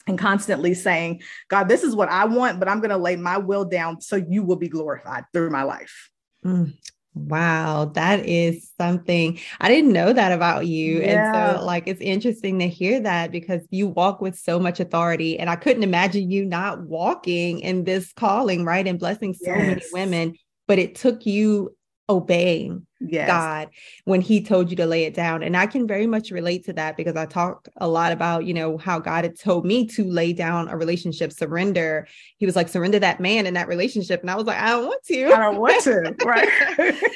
and 0.08 0.18
constantly 0.18 0.74
saying, 0.74 1.22
God, 1.48 1.68
this 1.68 1.84
is 1.84 1.96
what 1.96 2.10
I 2.10 2.26
want, 2.26 2.60
but 2.60 2.68
I'm 2.68 2.80
going 2.80 2.90
to 2.90 2.98
lay 2.98 3.16
my 3.16 3.38
will 3.38 3.66
down 3.66 4.02
so 4.02 4.16
you 4.16 4.44
will 4.44 4.56
be 4.56 4.70
glorified 4.70 5.26
through 5.34 5.50
my 5.50 5.64
life. 5.64 6.10
Mm. 6.46 6.74
Wow, 7.14 7.92
that 7.96 8.26
is 8.26 8.72
something 8.80 9.38
I 9.60 9.68
didn't 9.68 9.92
know 9.92 10.14
that 10.14 10.32
about 10.32 10.66
you. 10.68 11.02
Yeah. 11.02 11.52
And 11.52 11.58
so, 11.60 11.66
like, 11.66 11.84
it's 11.86 12.00
interesting 12.00 12.60
to 12.60 12.70
hear 12.70 13.02
that 13.02 13.32
because 13.32 13.62
you 13.70 13.90
walk 13.90 14.22
with 14.22 14.40
so 14.40 14.60
much 14.60 14.80
authority. 14.80 15.38
And 15.38 15.50
I 15.50 15.58
couldn't 15.58 15.84
imagine 15.84 16.32
you 16.32 16.46
not 16.46 16.84
walking 16.84 17.60
in 17.60 17.84
this 17.84 18.14
calling, 18.14 18.64
right? 18.64 18.88
And 18.88 18.98
blessing 18.98 19.34
so 19.34 19.52
yes. 19.52 19.68
many 19.68 19.82
women. 19.92 20.36
But 20.70 20.80
it 20.80 20.96
took 20.96 21.26
you 21.26 21.76
obeying 22.10 22.86
yes. 23.00 23.28
God 23.28 23.70
when 24.06 24.22
he 24.22 24.44
told 24.44 24.70
you 24.70 24.76
to 24.78 24.86
lay 24.86 25.04
it 25.06 25.14
down. 25.14 25.44
And 25.44 25.56
I 25.56 25.66
can 25.66 25.88
very 25.88 26.08
much 26.08 26.32
relate 26.32 26.66
to 26.66 26.74
that 26.74 26.98
because 26.98 27.16
I 27.16 27.26
talk 27.26 27.68
a 27.78 27.88
lot 27.88 28.12
about, 28.12 28.46
you 28.46 28.54
know, 28.54 28.78
how 28.78 29.00
God 29.00 29.24
had 29.24 29.40
told 29.40 29.66
me 29.66 29.88
to 29.88 30.04
lay 30.04 30.34
down 30.34 30.68
a 30.68 30.78
relationship, 30.78 31.32
surrender. 31.32 32.08
He 32.38 32.46
was 32.46 32.56
like, 32.56 32.70
surrender 32.70 33.00
that 33.00 33.20
man 33.20 33.46
in 33.46 33.54
that 33.56 33.68
relationship. 33.68 34.22
And 34.22 34.30
I 34.30 34.36
was 34.36 34.46
like, 34.46 34.58
I 34.58 34.70
don't 34.70 34.86
want 34.86 35.04
to. 35.06 35.26
I 35.26 35.38
don't 35.38 35.60
want 35.60 35.84
to. 35.84 36.16
Right. 36.26 36.50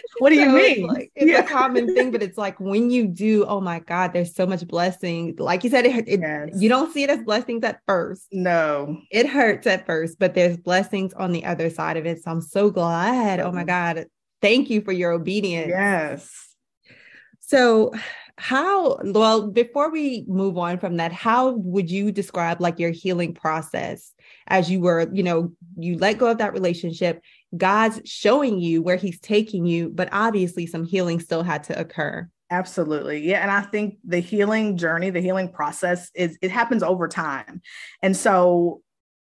what 0.19 0.29
do 0.29 0.35
you 0.35 0.49
mean? 0.49 0.85
It's, 0.85 0.93
like, 0.93 1.11
it's 1.15 1.31
yeah. 1.31 1.39
a 1.39 1.47
common 1.47 1.93
thing, 1.93 2.11
but 2.11 2.23
it's 2.23 2.37
like 2.37 2.59
when 2.59 2.89
you 2.89 3.07
do, 3.07 3.45
oh 3.45 3.61
my 3.61 3.79
God, 3.79 4.13
there's 4.13 4.33
so 4.35 4.45
much 4.45 4.65
blessing. 4.67 5.35
Like 5.37 5.63
you 5.63 5.69
said, 5.69 5.85
it, 5.85 6.07
it 6.07 6.19
yes. 6.21 6.49
you 6.55 6.69
don't 6.69 6.93
see 6.93 7.03
it 7.03 7.09
as 7.09 7.23
blessings 7.23 7.63
at 7.63 7.81
first. 7.85 8.27
No. 8.31 8.97
It 9.11 9.27
hurts 9.27 9.67
at 9.67 9.85
first, 9.85 10.19
but 10.19 10.33
there's 10.33 10.57
blessings 10.57 11.13
on 11.13 11.31
the 11.31 11.45
other 11.45 11.69
side 11.69 11.97
of 11.97 12.05
it. 12.05 12.23
So 12.23 12.31
I'm 12.31 12.41
so 12.41 12.69
glad. 12.69 13.39
Oh 13.39 13.51
my 13.51 13.59
mm-hmm. 13.61 13.67
God 13.67 14.05
thank 14.41 14.69
you 14.69 14.81
for 14.81 14.91
your 14.91 15.11
obedience. 15.11 15.69
Yes. 15.69 16.31
So, 17.41 17.93
how, 18.37 18.97
well, 19.03 19.49
before 19.49 19.89
we 19.89 20.25
move 20.27 20.57
on 20.57 20.77
from 20.77 20.97
that, 20.97 21.13
how 21.13 21.51
would 21.51 21.89
you 21.89 22.11
describe 22.11 22.59
like 22.59 22.79
your 22.79 22.91
healing 22.91 23.33
process 23.33 24.11
as 24.47 24.69
you 24.69 24.81
were, 24.81 25.09
you 25.13 25.23
know, 25.23 25.53
you 25.77 25.97
let 25.97 26.17
go 26.17 26.27
of 26.27 26.39
that 26.39 26.51
relationship? 26.51 27.21
God's 27.55 28.01
showing 28.03 28.59
you 28.59 28.81
where 28.81 28.97
he's 28.97 29.19
taking 29.21 29.65
you, 29.65 29.89
but 29.89 30.09
obviously 30.11 30.67
some 30.67 30.83
healing 30.83 31.21
still 31.21 31.43
had 31.43 31.63
to 31.65 31.79
occur. 31.79 32.29
Absolutely. 32.51 33.27
Yeah. 33.27 33.41
And 33.41 33.49
I 33.49 33.61
think 33.61 33.97
the 34.03 34.19
healing 34.19 34.77
journey, 34.77 35.09
the 35.09 35.21
healing 35.21 35.49
process 35.49 36.11
is 36.13 36.37
it 36.41 36.51
happens 36.51 36.83
over 36.83 37.07
time. 37.07 37.61
And 38.01 38.15
so 38.15 38.81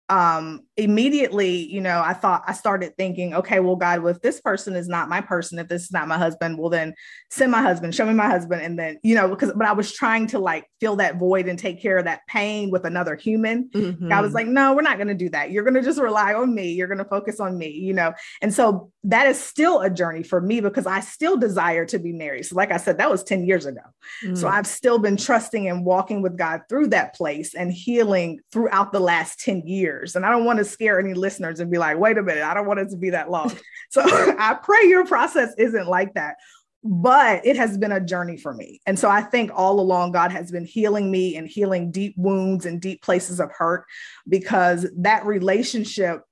um 0.10 0.60
immediately 0.76 1.66
you 1.72 1.80
know 1.80 2.02
i 2.02 2.12
thought 2.12 2.44
i 2.46 2.52
started 2.52 2.96
thinking 2.98 3.34
okay 3.34 3.62
well 3.62 3.78
god 3.78 4.02
well 4.02 4.14
if 4.14 4.22
this 4.22 4.42
person 4.42 4.76
is 4.76 4.90
not 4.90 5.08
my 5.08 5.22
person 5.22 5.60
if 5.60 5.70
this 5.70 5.84
is 5.84 5.92
not 5.94 6.10
my 6.10 6.18
husband 6.18 6.58
well 6.58 6.70
then 6.70 6.94
send 7.34 7.52
my 7.52 7.64
husband 7.64 7.96
show 7.96 8.06
me 8.06 8.14
my 8.14 8.28
husband 8.28 8.62
and 8.62 8.78
then 8.78 9.00
you 9.02 9.16
know 9.16 9.28
because 9.28 9.52
but 9.56 9.66
i 9.66 9.72
was 9.72 9.92
trying 9.92 10.28
to 10.28 10.38
like 10.38 10.70
fill 10.80 10.98
that 10.98 11.18
void 11.18 11.48
and 11.48 11.58
take 11.58 11.82
care 11.82 11.98
of 11.98 12.06
that 12.06 12.22
pain 12.28 12.70
with 12.70 12.86
another 12.86 13.16
human. 13.16 13.70
Mm-hmm. 13.70 14.14
i 14.14 14.22
was 14.22 14.30
mm-hmm. 14.30 14.36
like 14.36 14.48
no 14.48 14.74
we're 14.76 14.84
not 14.84 14.98
going 14.98 15.08
to 15.08 15.16
do 15.16 15.30
that. 15.30 15.50
You're 15.50 15.64
going 15.64 15.74
to 15.74 15.82
just 15.82 16.00
rely 16.00 16.34
on 16.36 16.54
me. 16.54 16.74
You're 16.74 16.88
going 16.88 17.00
to 17.00 17.06
focus 17.06 17.40
on 17.40 17.58
me 17.58 17.70
you 17.70 17.94
know? 17.94 18.14
And 18.42 18.54
so 18.54 18.92
that 19.06 19.26
is 19.26 19.40
still 19.40 19.82
a 19.82 19.90
journey 19.90 20.22
for 20.22 20.40
me 20.42 20.62
because 20.62 20.86
i 20.86 21.00
still 21.00 21.36
desire 21.36 21.86
to 21.88 21.98
be 21.98 22.14
married. 22.14 22.46
So 22.46 22.56
like 22.56 22.72
i 22.72 22.78
said 22.78 23.00
that 23.00 23.10
was 23.10 23.24
10 23.24 23.46
years 23.46 23.66
ago. 23.66 23.82
Mm-hmm. 24.24 24.36
so 24.36 24.48
i've 24.48 24.68
still 24.68 25.00
been 25.00 25.18
trusting 25.18 25.68
and 25.68 25.84
walking 25.84 26.22
with 26.22 26.38
god 26.38 26.62
through 26.70 26.88
that 26.88 27.16
place 27.16 27.56
and 27.56 27.74
healing 27.74 28.42
throughout 28.52 28.92
the 28.92 29.00
last 29.00 29.40
10 29.40 29.64
years. 29.66 30.16
And 30.16 30.24
i 30.24 30.30
don't 30.30 30.46
want 30.46 30.60
to 30.60 30.66
scare 30.66 31.00
any 31.00 31.16
listeners 31.16 31.60
and 31.60 31.72
be 31.72 31.80
like 31.80 31.98
wait 31.98 32.20
a 32.20 32.24
minute. 32.24 32.44
I 32.44 32.54
don't 32.54 32.68
want 32.68 32.80
it 32.80 32.90
to 32.92 32.98
be 32.98 33.10
that 33.10 33.32
long. 33.32 33.52
So 33.90 34.02
i 34.06 34.56
pray 34.56 34.88
your 34.88 35.06
process 35.06 35.54
isn't 35.58 35.88
like 35.88 36.14
that 36.16 36.36
but 36.84 37.46
it 37.46 37.56
has 37.56 37.78
been 37.78 37.92
a 37.92 38.00
journey 38.00 38.38
for 38.38 38.54
me. 38.54 38.82
And 38.86 39.00
so 39.00 39.10
I 39.10 39.22
think 39.22 39.52
all 39.54 39.80
along, 39.80 40.12
God 40.12 40.32
has 40.32 40.52
been 40.52 40.66
healing 40.66 41.10
me 41.10 41.38
and 41.38 41.48
healing 41.48 41.92
deep 41.92 42.14
wounds 42.18 42.66
and 42.66 42.82
deep 42.82 43.02
places 43.02 43.40
of 43.40 43.52
hurt 43.52 43.86
because 44.28 44.86
that 44.98 45.26
relationship 45.26 46.24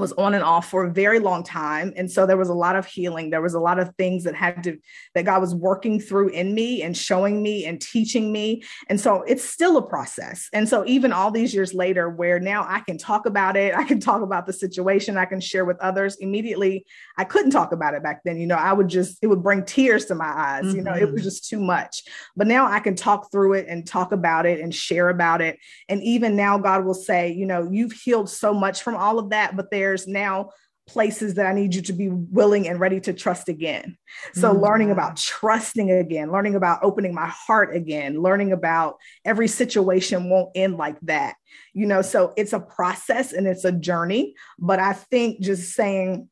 was 0.00 0.12
on 0.14 0.34
and 0.34 0.42
off 0.42 0.68
for 0.70 0.84
a 0.84 0.90
very 0.90 1.18
long 1.18 1.44
time. 1.44 1.92
And 1.96 2.10
so 2.10 2.26
there 2.26 2.36
was 2.36 2.48
a 2.48 2.54
lot 2.54 2.76
of 2.76 2.86
healing. 2.86 3.30
There 3.30 3.42
was 3.42 3.54
a 3.54 3.60
lot 3.60 3.78
of 3.78 3.94
things 3.96 4.24
that 4.24 4.34
had 4.34 4.64
to 4.64 4.78
that 5.14 5.24
god 5.24 5.40
was 5.40 5.54
working 5.54 6.00
through 6.00 6.28
in 6.28 6.54
me 6.54 6.82
and 6.82 6.96
showing 6.96 7.42
me 7.42 7.64
and 7.66 7.80
teaching 7.80 8.32
me. 8.32 8.62
And 8.88 9.00
so 9.00 9.22
it's 9.22 9.44
still 9.44 9.76
a 9.76 9.82
process. 9.82 10.48
And 10.52 10.68
so 10.68 10.84
even 10.86 11.12
all 11.12 11.30
these 11.30 11.54
years 11.54 11.74
later 11.74 12.08
where 12.08 12.40
now 12.40 12.66
i 12.68 12.80
can 12.80 12.98
talk 12.98 13.26
about 13.26 13.56
it 13.56 13.74
i 13.74 13.84
can 13.84 14.00
talk 14.00 14.22
about 14.22 14.46
the 14.46 14.52
situation 14.52 15.16
i 15.16 15.24
can 15.24 15.40
share 15.40 15.64
with 15.64 15.78
others 15.80 16.16
immediately 16.16 16.84
i 17.18 17.24
couldn't 17.24 17.50
talk 17.50 17.72
about 17.72 17.94
it 17.94 18.02
back 18.02 18.22
then. 18.24 18.38
You 18.38 18.46
know 18.46 18.56
i 18.56 18.72
would 18.72 18.88
just 18.88 19.18
it 19.22 19.26
would 19.26 19.42
bring 19.42 19.64
tears 19.64 20.06
to 20.06 20.14
my 20.14 20.26
eyes. 20.26 20.64
Mm-hmm. 20.64 20.76
you 20.76 20.82
know 20.82 20.94
it 20.94 21.10
was 21.10 21.20
mm-hmm. 21.20 21.24
just 21.24 21.48
too 21.48 21.60
much. 21.60 22.02
But 22.36 22.46
now 22.46 22.66
i 22.66 22.80
can 22.80 22.96
talk 22.96 23.30
through 23.30 23.54
it 23.54 23.66
and 23.68 23.86
talk 23.86 24.12
about 24.12 24.46
it 24.46 24.60
and 24.60 24.74
share 24.74 25.08
about 25.08 25.40
it. 25.40 25.58
And 25.88 26.02
even 26.02 26.36
now 26.36 26.58
god 26.58 26.84
will 26.84 26.94
say 26.94 27.32
you 27.32 27.46
know 27.46 27.68
you've 27.70 27.92
healed 27.92 28.30
so 28.30 28.54
much 28.54 28.82
from 28.82 28.96
all 28.96 29.18
of 29.18 29.30
that 29.30 29.56
but 29.56 29.70
there 29.70 29.89
there's 29.90 30.06
now 30.06 30.50
places 30.86 31.34
that 31.34 31.46
I 31.46 31.52
need 31.52 31.74
you 31.74 31.82
to 31.82 31.92
be 31.92 32.08
willing 32.08 32.68
and 32.68 32.80
ready 32.80 33.00
to 33.00 33.12
trust 33.12 33.48
again. 33.48 33.96
So, 34.34 34.50
mm-hmm. 34.50 34.62
learning 34.62 34.90
about 34.90 35.16
trusting 35.16 35.90
again, 35.90 36.30
learning 36.30 36.54
about 36.54 36.80
opening 36.82 37.14
my 37.14 37.28
heart 37.28 37.74
again, 37.74 38.20
learning 38.22 38.52
about 38.52 38.96
every 39.24 39.48
situation 39.48 40.30
won't 40.30 40.50
end 40.54 40.76
like 40.76 40.98
that. 41.02 41.34
You 41.74 41.86
know, 41.86 42.02
so 42.02 42.32
it's 42.36 42.52
a 42.52 42.60
process 42.60 43.32
and 43.32 43.46
it's 43.46 43.64
a 43.64 43.72
journey. 43.72 44.34
But 44.58 44.78
I 44.78 44.92
think 44.92 45.40
just 45.40 45.74
saying, 45.74 46.28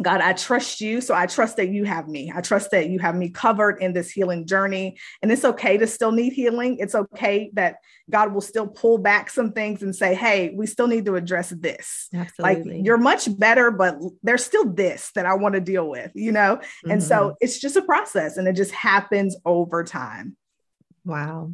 God, 0.00 0.20
I 0.20 0.32
trust 0.32 0.80
you. 0.80 1.00
So 1.00 1.14
I 1.14 1.26
trust 1.26 1.56
that 1.56 1.70
you 1.70 1.84
have 1.84 2.08
me. 2.08 2.32
I 2.34 2.40
trust 2.40 2.70
that 2.70 2.88
you 2.88 2.98
have 3.00 3.16
me 3.16 3.30
covered 3.30 3.82
in 3.82 3.92
this 3.92 4.10
healing 4.10 4.46
journey. 4.46 4.98
And 5.22 5.32
it's 5.32 5.44
okay 5.44 5.76
to 5.78 5.86
still 5.86 6.12
need 6.12 6.32
healing. 6.32 6.78
It's 6.78 6.94
okay 6.94 7.50
that 7.54 7.76
God 8.10 8.32
will 8.32 8.40
still 8.40 8.66
pull 8.66 8.98
back 8.98 9.30
some 9.30 9.52
things 9.52 9.82
and 9.82 9.94
say, 9.94 10.14
hey, 10.14 10.52
we 10.54 10.66
still 10.66 10.86
need 10.86 11.04
to 11.06 11.16
address 11.16 11.50
this. 11.50 12.08
Absolutely. 12.14 12.74
Like 12.76 12.86
you're 12.86 12.98
much 12.98 13.36
better, 13.38 13.70
but 13.70 13.98
there's 14.22 14.44
still 14.44 14.72
this 14.72 15.10
that 15.14 15.26
I 15.26 15.34
want 15.34 15.54
to 15.54 15.60
deal 15.60 15.88
with, 15.88 16.12
you 16.14 16.32
know? 16.32 16.56
Mm-hmm. 16.56 16.90
And 16.92 17.02
so 17.02 17.16
mm-hmm. 17.16 17.36
it's 17.40 17.58
just 17.58 17.76
a 17.76 17.82
process 17.82 18.36
and 18.36 18.46
it 18.46 18.54
just 18.54 18.72
happens 18.72 19.36
over 19.44 19.84
time. 19.84 20.36
Wow. 21.04 21.52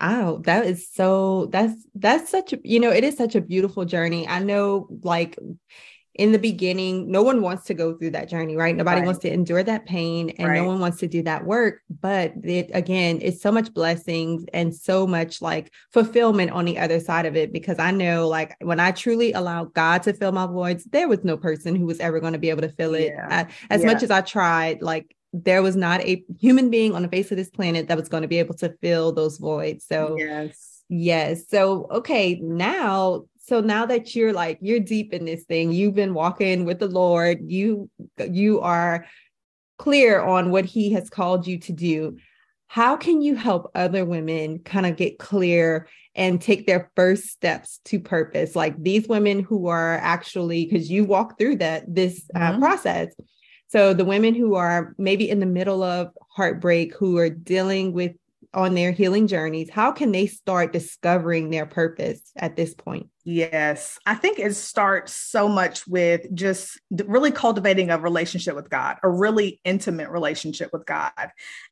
Oh, 0.00 0.38
that 0.44 0.64
is 0.64 0.88
so 0.90 1.46
that's 1.52 1.74
that's 1.94 2.30
such 2.30 2.54
a 2.54 2.58
you 2.64 2.80
know, 2.80 2.90
it 2.90 3.04
is 3.04 3.16
such 3.16 3.34
a 3.34 3.40
beautiful 3.40 3.84
journey. 3.84 4.26
I 4.26 4.38
know 4.38 4.88
like 5.02 5.38
in 6.14 6.30
the 6.30 6.38
beginning, 6.38 7.10
no 7.10 7.22
one 7.22 7.42
wants 7.42 7.64
to 7.64 7.74
go 7.74 7.96
through 7.96 8.10
that 8.10 8.28
journey, 8.28 8.56
right? 8.56 8.76
Nobody 8.76 9.00
right. 9.00 9.06
wants 9.06 9.20
to 9.22 9.32
endure 9.32 9.64
that 9.64 9.84
pain 9.84 10.30
and 10.30 10.48
right. 10.48 10.60
no 10.60 10.66
one 10.66 10.78
wants 10.78 10.98
to 10.98 11.08
do 11.08 11.22
that 11.22 11.44
work. 11.44 11.80
But 12.00 12.34
it 12.44 12.70
again, 12.72 13.18
it's 13.20 13.42
so 13.42 13.50
much 13.50 13.74
blessings 13.74 14.44
and 14.52 14.74
so 14.74 15.06
much 15.06 15.42
like 15.42 15.72
fulfillment 15.92 16.52
on 16.52 16.66
the 16.66 16.78
other 16.78 17.00
side 17.00 17.26
of 17.26 17.34
it. 17.34 17.52
Because 17.52 17.80
I 17.80 17.90
know 17.90 18.28
like 18.28 18.54
when 18.60 18.78
I 18.78 18.92
truly 18.92 19.32
allowed 19.32 19.74
God 19.74 20.04
to 20.04 20.12
fill 20.12 20.32
my 20.32 20.46
voids, 20.46 20.84
there 20.84 21.08
was 21.08 21.24
no 21.24 21.36
person 21.36 21.74
who 21.74 21.86
was 21.86 21.98
ever 21.98 22.20
going 22.20 22.34
to 22.34 22.38
be 22.38 22.50
able 22.50 22.62
to 22.62 22.68
fill 22.68 22.94
it. 22.94 23.12
Yeah. 23.14 23.46
I, 23.48 23.74
as 23.74 23.82
yeah. 23.82 23.92
much 23.92 24.02
as 24.04 24.12
I 24.12 24.20
tried, 24.20 24.82
like 24.82 25.16
there 25.32 25.62
was 25.62 25.74
not 25.74 26.00
a 26.02 26.24
human 26.38 26.70
being 26.70 26.94
on 26.94 27.02
the 27.02 27.08
face 27.08 27.32
of 27.32 27.36
this 27.36 27.50
planet 27.50 27.88
that 27.88 27.98
was 27.98 28.08
going 28.08 28.22
to 28.22 28.28
be 28.28 28.38
able 28.38 28.54
to 28.54 28.72
fill 28.80 29.10
those 29.10 29.38
voids. 29.38 29.84
So 29.84 30.16
yes. 30.16 30.74
Yes. 30.88 31.48
So, 31.48 31.86
okay, 31.90 32.38
now 32.42 33.24
so 33.46 33.60
now 33.60 33.86
that 33.86 34.14
you're 34.14 34.32
like 34.32 34.58
you're 34.60 34.80
deep 34.80 35.12
in 35.12 35.24
this 35.24 35.44
thing 35.44 35.72
you've 35.72 35.94
been 35.94 36.14
walking 36.14 36.64
with 36.64 36.78
the 36.78 36.88
lord 36.88 37.38
you 37.46 37.88
you 38.30 38.60
are 38.60 39.04
clear 39.78 40.20
on 40.20 40.50
what 40.50 40.64
he 40.64 40.92
has 40.92 41.10
called 41.10 41.46
you 41.46 41.58
to 41.58 41.72
do. 41.72 42.16
How 42.66 42.96
can 42.96 43.20
you 43.20 43.36
help 43.36 43.70
other 43.74 44.04
women 44.04 44.60
kind 44.60 44.86
of 44.86 44.96
get 44.96 45.18
clear 45.18 45.88
and 46.14 46.40
take 46.40 46.66
their 46.66 46.90
first 46.96 47.24
steps 47.24 47.80
to 47.86 48.00
purpose? 48.00 48.56
Like 48.56 48.80
these 48.82 49.06
women 49.06 49.40
who 49.40 49.68
are 49.68 49.98
actually 49.98 50.64
because 50.64 50.90
you 50.90 51.04
walk 51.04 51.38
through 51.38 51.56
that 51.56 51.84
this 51.86 52.28
uh, 52.34 52.38
mm-hmm. 52.38 52.60
process. 52.60 53.14
So 53.68 53.92
the 53.94 54.04
women 54.04 54.34
who 54.34 54.54
are 54.54 54.94
maybe 54.98 55.28
in 55.28 55.40
the 55.40 55.46
middle 55.46 55.82
of 55.82 56.10
heartbreak 56.30 56.94
who 56.94 57.18
are 57.18 57.30
dealing 57.30 57.92
with 57.92 58.12
on 58.52 58.74
their 58.74 58.92
healing 58.92 59.26
journeys 59.26 59.68
how 59.68 59.90
can 59.90 60.12
they 60.12 60.28
start 60.28 60.72
discovering 60.72 61.50
their 61.50 61.66
purpose 61.66 62.20
at 62.36 62.54
this 62.54 62.72
point 62.72 63.08
Yes, 63.26 63.98
I 64.04 64.16
think 64.16 64.38
it 64.38 64.54
starts 64.54 65.14
so 65.14 65.48
much 65.48 65.86
with 65.86 66.26
just 66.34 66.78
really 67.06 67.30
cultivating 67.30 67.88
a 67.88 67.98
relationship 67.98 68.54
with 68.54 68.68
God, 68.68 68.98
a 69.02 69.08
really 69.08 69.60
intimate 69.64 70.10
relationship 70.10 70.68
with 70.74 70.84
God. 70.84 71.10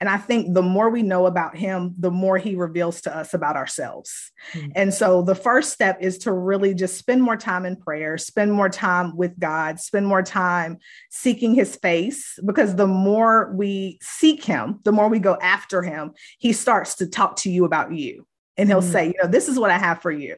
And 0.01 0.09
I 0.09 0.17
think 0.17 0.55
the 0.55 0.63
more 0.63 0.89
we 0.89 1.03
know 1.03 1.27
about 1.27 1.55
Him, 1.55 1.95
the 1.99 2.11
more 2.11 2.39
He 2.39 2.55
reveals 2.55 3.03
to 3.03 3.15
us 3.15 3.35
about 3.35 3.57
ourselves. 3.57 4.33
Mm-hmm. 4.55 4.71
And 4.77 4.95
so 4.95 5.21
the 5.21 5.35
first 5.35 5.75
step 5.75 5.99
is 6.01 6.17
to 6.19 6.33
really 6.33 6.73
just 6.73 6.97
spend 6.97 7.23
more 7.23 7.37
time 7.37 7.67
in 7.67 7.77
prayer, 7.77 8.17
spend 8.17 8.55
more 8.55 8.71
time 8.71 9.15
with 9.15 9.39
God, 9.39 9.79
spend 9.79 10.07
more 10.07 10.23
time 10.23 10.79
seeking 11.11 11.55
His 11.55 11.77
face, 11.77 12.39
because 12.47 12.77
the 12.77 12.87
more 12.87 13.53
we 13.55 13.99
seek 14.01 14.43
Him, 14.43 14.81
the 14.85 14.93
more 14.93 15.09
we 15.09 15.19
go 15.19 15.37
after 15.43 15.83
Him, 15.83 16.13
He 16.39 16.55
starts 16.55 16.95
to 16.95 17.07
talk 17.07 17.37
to 17.41 17.51
you 17.51 17.67
about 17.67 17.93
you. 17.93 18.27
And 18.59 18.69
he'll 18.69 18.83
mm. 18.83 18.93
say, 18.93 19.07
you 19.07 19.15
know, 19.23 19.29
this 19.29 19.49
is 19.49 19.59
what 19.59 19.71
I 19.71 19.79
have 19.79 20.03
for 20.03 20.11
you 20.11 20.37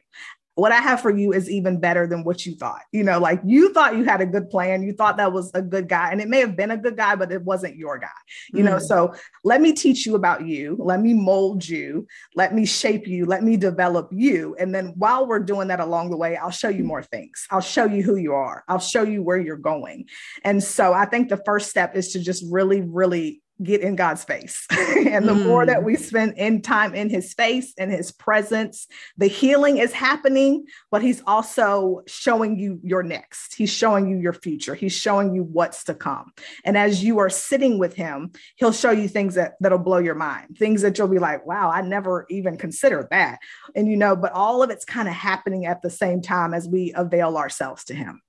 what 0.55 0.71
I 0.71 0.79
have 0.79 1.01
for 1.01 1.11
you 1.11 1.33
is 1.33 1.49
even 1.49 1.79
better 1.79 2.07
than 2.07 2.23
what 2.23 2.45
you 2.45 2.55
thought. 2.55 2.81
You 2.91 3.03
know, 3.03 3.19
like 3.19 3.41
you 3.45 3.73
thought 3.73 3.95
you 3.95 4.05
had 4.05 4.21
a 4.21 4.25
good 4.25 4.49
plan, 4.49 4.83
you 4.83 4.93
thought 4.93 5.17
that 5.17 5.33
was 5.33 5.51
a 5.53 5.61
good 5.61 5.87
guy, 5.89 6.11
and 6.11 6.21
it 6.21 6.29
may 6.29 6.39
have 6.39 6.55
been 6.55 6.71
a 6.71 6.77
good 6.77 6.95
guy, 6.95 7.15
but 7.15 7.31
it 7.31 7.43
wasn't 7.43 7.75
your 7.75 7.97
guy. 7.99 8.07
You 8.53 8.63
mm. 8.63 8.65
know, 8.65 8.79
so 8.79 9.13
let 9.43 9.61
me 9.61 9.73
teach 9.73 10.05
you 10.05 10.15
about 10.15 10.45
you, 10.45 10.77
let 10.79 11.01
me 11.01 11.13
mold 11.13 11.67
you, 11.67 12.07
let 12.35 12.55
me 12.55 12.65
shape 12.65 13.05
you, 13.05 13.25
let 13.25 13.43
me 13.43 13.57
develop 13.57 14.09
you. 14.11 14.55
And 14.57 14.73
then 14.73 14.93
while 14.95 15.27
we're 15.27 15.39
doing 15.39 15.67
that 15.67 15.81
along 15.81 16.09
the 16.09 16.17
way, 16.17 16.37
I'll 16.37 16.51
show 16.51 16.69
you 16.69 16.85
more 16.85 17.03
things. 17.03 17.47
I'll 17.51 17.61
show 17.61 17.85
you 17.85 18.01
who 18.01 18.15
you 18.15 18.33
are, 18.33 18.63
I'll 18.67 18.79
show 18.79 19.03
you 19.03 19.21
where 19.21 19.37
you're 19.37 19.57
going. 19.57 20.07
And 20.43 20.63
so 20.63 20.93
I 20.93 21.05
think 21.05 21.27
the 21.29 21.41
first 21.45 21.69
step 21.69 21.95
is 21.95 22.13
to 22.13 22.19
just 22.19 22.45
really, 22.49 22.81
really 22.81 23.41
get 23.63 23.81
in 23.81 23.95
God's 23.95 24.23
face. 24.23 24.65
and 24.71 25.27
the 25.27 25.33
mm. 25.33 25.45
more 25.45 25.65
that 25.65 25.79
mm. 25.79 25.83
we 25.83 25.95
spend 25.95 26.37
in 26.37 26.61
time 26.61 26.93
in 26.93 27.09
his 27.09 27.33
face 27.33 27.73
and 27.77 27.91
his 27.91 28.11
presence, 28.11 28.87
the 29.17 29.27
healing 29.27 29.77
is 29.77 29.93
happening, 29.93 30.65
but 30.91 31.01
he's 31.01 31.21
also 31.25 32.01
showing 32.07 32.57
you 32.57 32.79
your 32.83 33.03
next. 33.03 33.55
He's 33.55 33.69
showing 33.69 34.09
you 34.09 34.17
your 34.17 34.33
future. 34.33 34.75
He's 34.75 34.93
showing 34.93 35.33
you 35.33 35.43
what's 35.43 35.85
to 35.85 35.95
come. 35.95 36.31
And 36.63 36.77
as 36.77 37.03
you 37.03 37.19
are 37.19 37.29
sitting 37.29 37.77
with 37.77 37.95
him, 37.95 38.31
he'll 38.55 38.73
show 38.73 38.91
you 38.91 39.07
things 39.07 39.35
that 39.35 39.53
that'll 39.59 39.79
blow 39.79 39.99
your 39.99 40.15
mind. 40.15 40.57
Things 40.57 40.81
that 40.81 40.97
you'll 40.97 41.07
be 41.07 41.19
like, 41.19 41.45
"Wow, 41.45 41.69
I 41.69 41.81
never 41.81 42.25
even 42.29 42.57
considered 42.57 43.07
that." 43.11 43.39
And 43.75 43.87
you 43.87 43.95
know, 43.95 44.15
but 44.15 44.33
all 44.33 44.63
of 44.63 44.69
it's 44.69 44.85
kind 44.85 45.07
of 45.07 45.13
happening 45.13 45.65
at 45.65 45.81
the 45.81 45.89
same 45.89 46.21
time 46.21 46.53
as 46.53 46.67
we 46.67 46.93
avail 46.95 47.37
ourselves 47.37 47.85
to 47.85 47.93
him. 47.93 48.21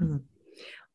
Mm. 0.00 0.22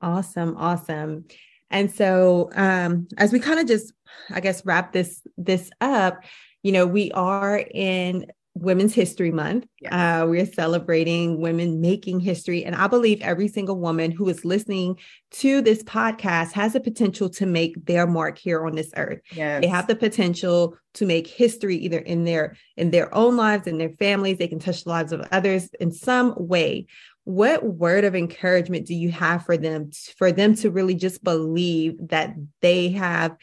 Awesome, 0.02 0.56
awesome. 0.58 1.26
And 1.72 1.90
so 1.90 2.52
um, 2.54 3.08
as 3.18 3.34
we 3.34 3.40
kind 3.40 3.60
of 3.60 3.68
just, 3.68 3.94
I 4.30 4.40
guess, 4.40 4.66
wrap 4.66 4.94
this 4.94 5.22
this 5.38 5.72
up, 5.82 6.24
you 6.62 6.72
know, 6.72 6.86
we 6.86 7.12
are 7.14 7.58
in 7.74 8.28
Women's 8.54 8.94
History 8.94 9.32
Month. 9.32 9.66
Yes. 9.80 9.94
Uh, 9.94 10.26
we're 10.28 10.46
celebrating 10.46 11.40
women 11.40 11.80
making 11.80 12.20
history. 12.20 12.66
And 12.66 12.76
I 12.76 12.88
believe 12.88 13.22
every 13.22 13.48
single 13.48 13.80
woman 13.80 14.12
who 14.12 14.28
is 14.28 14.44
listening 14.44 14.98
to 15.32 15.62
this 15.62 15.84
podcast 15.84 16.52
has 16.52 16.74
the 16.74 16.82
potential 16.82 17.30
to 17.30 17.46
make 17.46 17.86
their 17.86 18.06
mark 18.06 18.38
here 18.38 18.66
on 18.66 18.76
this 18.76 18.92
earth. 18.98 19.22
Yes. 19.32 19.62
They 19.62 19.68
have 19.68 19.88
the 19.88 19.96
potential 19.96 20.76
to 20.96 21.06
make 21.06 21.28
history 21.28 21.78
either 21.78 22.00
in 22.00 22.26
their 22.26 22.58
in 22.76 22.92
their 22.92 23.14
own 23.16 23.38
lives, 23.38 23.68
in 23.68 23.78
their 23.78 23.92
families. 23.92 24.38
They 24.38 24.50
can 24.50 24.60
touch 24.60 24.84
the 24.84 24.90
lives 24.90 25.14
of 25.14 25.26
others 25.32 25.70
in 25.80 25.92
some 25.92 26.34
way 26.38 26.88
what 27.24 27.64
word 27.64 28.04
of 28.04 28.16
encouragement 28.16 28.88
do 28.88 28.96
you 28.96 29.12
have 29.12 29.46
for 29.46 29.58
them 29.58 29.92
for 30.18 30.32
them 30.32 30.56
to 30.56 30.72
really 30.72 30.96
just 30.96 31.24
believe 31.24 31.96
that 32.10 32.36
they 32.62 32.90
have 32.90 33.36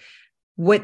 what 0.57 0.83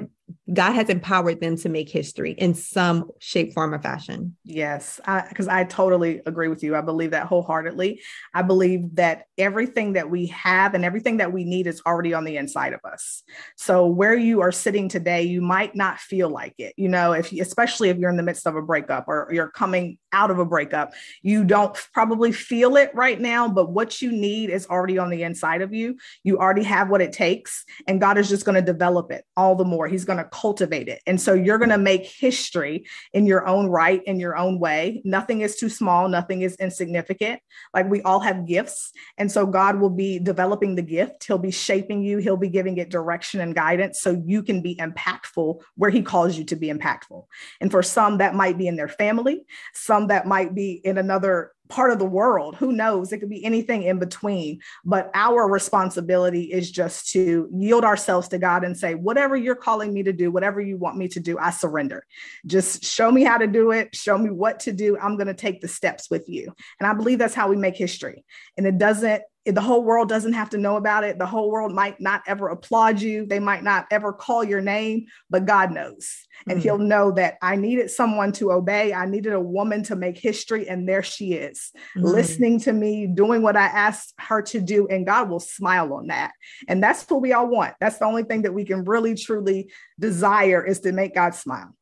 God 0.53 0.73
has 0.73 0.91
empowered 0.91 1.41
them 1.41 1.57
to 1.57 1.69
make 1.69 1.89
history 1.89 2.33
in 2.33 2.55
some 2.55 3.11
shape, 3.19 3.55
form, 3.55 3.75
or 3.75 3.79
fashion. 3.79 4.37
Yes, 4.45 5.01
because 5.29 5.49
I, 5.49 5.61
I, 5.61 5.65
totally 5.65 6.21
agree 6.27 6.49
with 6.49 6.63
you. 6.63 6.77
I 6.77 6.83
believe 6.83 7.13
that 7.13 7.27
wholeheartedly. 7.27 8.03
I 8.35 8.43
believe 8.43 8.95
that 8.97 9.25
everything 9.39 9.95
that 9.95 10.11
we 10.11 10.27
have 10.27 10.75
and 10.75 10.85
everything 10.85 11.17
that 11.19 11.33
we 11.33 11.45
need 11.45 11.67
is 11.67 11.81
already 11.87 12.13
on 12.13 12.25
the 12.25 12.37
inside 12.37 12.75
of 12.75 12.81
us. 12.85 13.23
So 13.57 13.87
where 13.87 14.15
you 14.15 14.43
are 14.43 14.53
sitting 14.53 14.89
today, 14.89 15.23
you 15.23 15.41
might 15.41 15.75
not 15.75 15.99
feel 15.99 16.29
like 16.29 16.55
it. 16.59 16.75
You 16.77 16.89
know, 16.89 17.13
if 17.13 17.33
especially 17.33 17.89
if 17.89 17.97
you're 17.97 18.11
in 18.11 18.19
the 18.19 18.23
midst 18.23 18.47
of 18.47 18.55
a 18.55 18.63
breakup 18.63 19.09
or 19.09 19.29
you're 19.33 19.51
coming 19.51 19.99
out 20.13 20.31
of 20.31 20.39
a 20.39 20.45
breakup, 20.45 20.93
you 21.23 21.45
don't 21.45 21.75
probably 21.93 22.33
feel 22.33 22.77
it 22.77 22.91
right 22.95 23.21
now. 23.21 23.49
But 23.49 23.71
what 23.71 24.03
you 24.03 24.13
need 24.13 24.51
is 24.51 24.67
already 24.67 24.99
on 24.99 25.11
the 25.11 25.23
inside 25.23 25.63
of 25.63 25.73
you. 25.73 25.97
You 26.23 26.39
already 26.39 26.65
have 26.65 26.91
what 26.91 27.01
it 27.01 27.13
takes, 27.13 27.65
and 27.87 28.01
God 28.01 28.19
is 28.19 28.29
just 28.29 28.45
going 28.45 28.55
to 28.55 28.63
develop 28.63 29.11
it 29.11 29.25
all 29.37 29.57
the 29.57 29.65
more. 29.65 29.89
He's 29.89 30.05
going 30.05 30.14
going 30.15 30.25
to 30.25 30.31
cultivate 30.31 30.89
it. 30.89 31.03
And 31.07 31.21
so 31.21 31.35
you're 31.35 31.59
going 31.59 31.71
to 31.71 31.79
make 31.79 32.07
history 32.07 32.87
in 33.13 33.27
your 33.27 33.47
own 33.47 33.67
right, 33.67 34.03
in 34.05 34.21
your 34.21 34.37
own 34.37 34.59
way. 34.59 35.03
Nothing 35.05 35.41
is 35.41 35.57
too 35.57 35.69
small, 35.69 36.09
nothing 36.09 36.43
is 36.43 36.57
insignificant. 36.57 37.41
Like 37.73 37.89
we 37.91 38.03
all 38.03 38.21
have 38.21 38.47
gifts. 38.47 38.93
And 39.19 39.31
so 39.31 39.47
God 39.47 39.81
will 39.81 39.91
be 39.91 40.19
developing 40.19 40.75
the 40.75 40.83
gift, 40.83 41.25
He'll 41.27 41.39
be 41.39 41.51
shaping 41.51 42.03
you, 42.03 42.19
He'll 42.19 42.37
be 42.37 42.49
giving 42.49 42.79
it 42.79 42.91
direction 42.91 43.41
and 43.41 43.55
guidance 43.55 44.01
so 44.01 44.23
you 44.25 44.43
can 44.43 44.63
be 44.63 44.77
impactful 44.77 45.61
where 45.77 45.91
He 45.91 46.03
calls 46.03 46.37
you 46.39 46.45
to 46.45 46.57
be 46.57 46.69
impactful. 46.69 47.25
And 47.61 47.71
for 47.71 47.83
some, 47.83 48.19
that 48.19 48.35
might 48.35 48.59
be 48.59 48.67
in 48.67 48.77
their 48.77 48.89
family, 48.89 49.45
some 49.73 50.09
that 50.09 50.27
might 50.27 50.55
be 50.55 50.81
in 50.85 50.99
another 50.99 51.53
part 51.69 51.91
of 51.91 51.99
the 51.99 52.05
world. 52.05 52.57
Who 52.57 52.73
knows? 52.73 53.13
It 53.13 53.19
could 53.19 53.31
be 53.31 53.45
anything 53.45 53.83
in 53.83 53.99
between. 53.99 54.61
But 54.85 55.11
our 55.15 55.49
responsibility 55.49 56.45
is 56.53 56.71
just 56.71 57.11
to 57.13 57.49
yield 57.53 57.85
ourselves 57.85 58.29
to 58.29 58.39
God 58.39 58.65
and 58.65 58.77
say, 58.77 58.95
whatever 58.95 59.37
you're 59.37 59.55
calling 59.55 59.93
me 59.93 60.03
to 60.03 60.13
do, 60.13 60.31
whatever 60.31 60.61
you 60.61 60.77
want 60.77 60.97
me 60.97 61.09
to 61.09 61.21
do, 61.21 61.39
I 61.39 61.51
surrender. 61.51 62.05
Just 62.47 62.85
show 62.85 63.11
me 63.11 63.25
how 63.25 63.39
to 63.39 63.47
do 63.47 63.73
it, 63.73 63.95
show 63.95 64.19
me 64.19 64.31
what 64.31 64.61
to 64.61 64.73
do. 64.73 64.99
I'm 64.99 65.17
going 65.17 65.27
to 65.27 65.35
take 65.35 65.61
the 65.61 65.69
steps 65.69 66.11
with 66.11 66.29
you. 66.29 66.53
And 66.81 66.87
I 66.87 66.95
believe 66.95 67.19
that's 67.19 67.35
how 67.35 67.49
we 67.49 67.57
make 67.57 67.77
history. 67.77 68.25
And 68.57 68.67
it 68.67 68.79
doesn't 68.79 69.23
the 69.45 69.61
whole 69.61 69.85
world 69.85 70.09
doesn't 70.09 70.33
have 70.33 70.51
to 70.51 70.59
know 70.59 70.77
about 70.77 71.05
it. 71.05 71.19
The 71.19 71.27
whole 71.27 71.51
world 71.51 71.73
might 71.73 72.01
not 72.01 72.23
ever 72.27 72.49
applaud 72.49 73.01
you. 73.01 73.27
They 73.27 73.41
might 73.41 73.63
not 73.63 73.87
ever 73.91 74.13
call 74.13 74.43
your 74.43 74.63
name, 74.63 75.07
but 75.29 75.45
God 75.45 75.71
knows. 75.71 76.17
And 76.47 76.59
mm-hmm. 76.59 76.63
He'll 76.63 76.79
know 76.79 77.13
that 77.13 77.37
I 77.43 77.57
needed 77.57 77.91
someone 77.91 78.33
to 78.33 78.53
obey. 78.53 78.95
I 78.95 79.05
needed 79.05 79.35
a 79.35 79.41
woman 79.41 79.83
to 79.85 79.97
make 79.97 80.17
history. 80.17 80.69
And 80.69 80.89
there 80.89 81.03
she 81.03 81.35
is, 81.35 81.73
mm-hmm. 81.97 82.07
listening 82.07 82.61
to 82.61 82.73
me, 82.73 83.07
doing 83.07 83.43
what 83.43 83.57
I 83.57 83.67
asked 83.67 84.15
her 84.19 84.41
to 84.43 84.61
do. 84.61 84.89
And 84.89 85.05
God 85.05 85.29
will 85.29 85.41
smile 85.41 85.93
on 85.93 86.07
that. 86.07 86.33
And 86.67 86.83
that's 86.83 87.09
what 87.11 87.21
we 87.21 87.35
all 87.35 87.49
want. 87.49 87.75
That's 87.81 87.99
the 87.99 88.07
only 88.07 88.23
thing 88.25 88.43
that 88.43 88.55
we 88.55 88.65
can 88.65 88.85
really, 88.85 89.15
truly 89.15 89.71
desire 90.01 90.65
is 90.65 90.81
to 90.81 90.93
make 90.93 91.15
God 91.15 91.35
smile. 91.35 91.75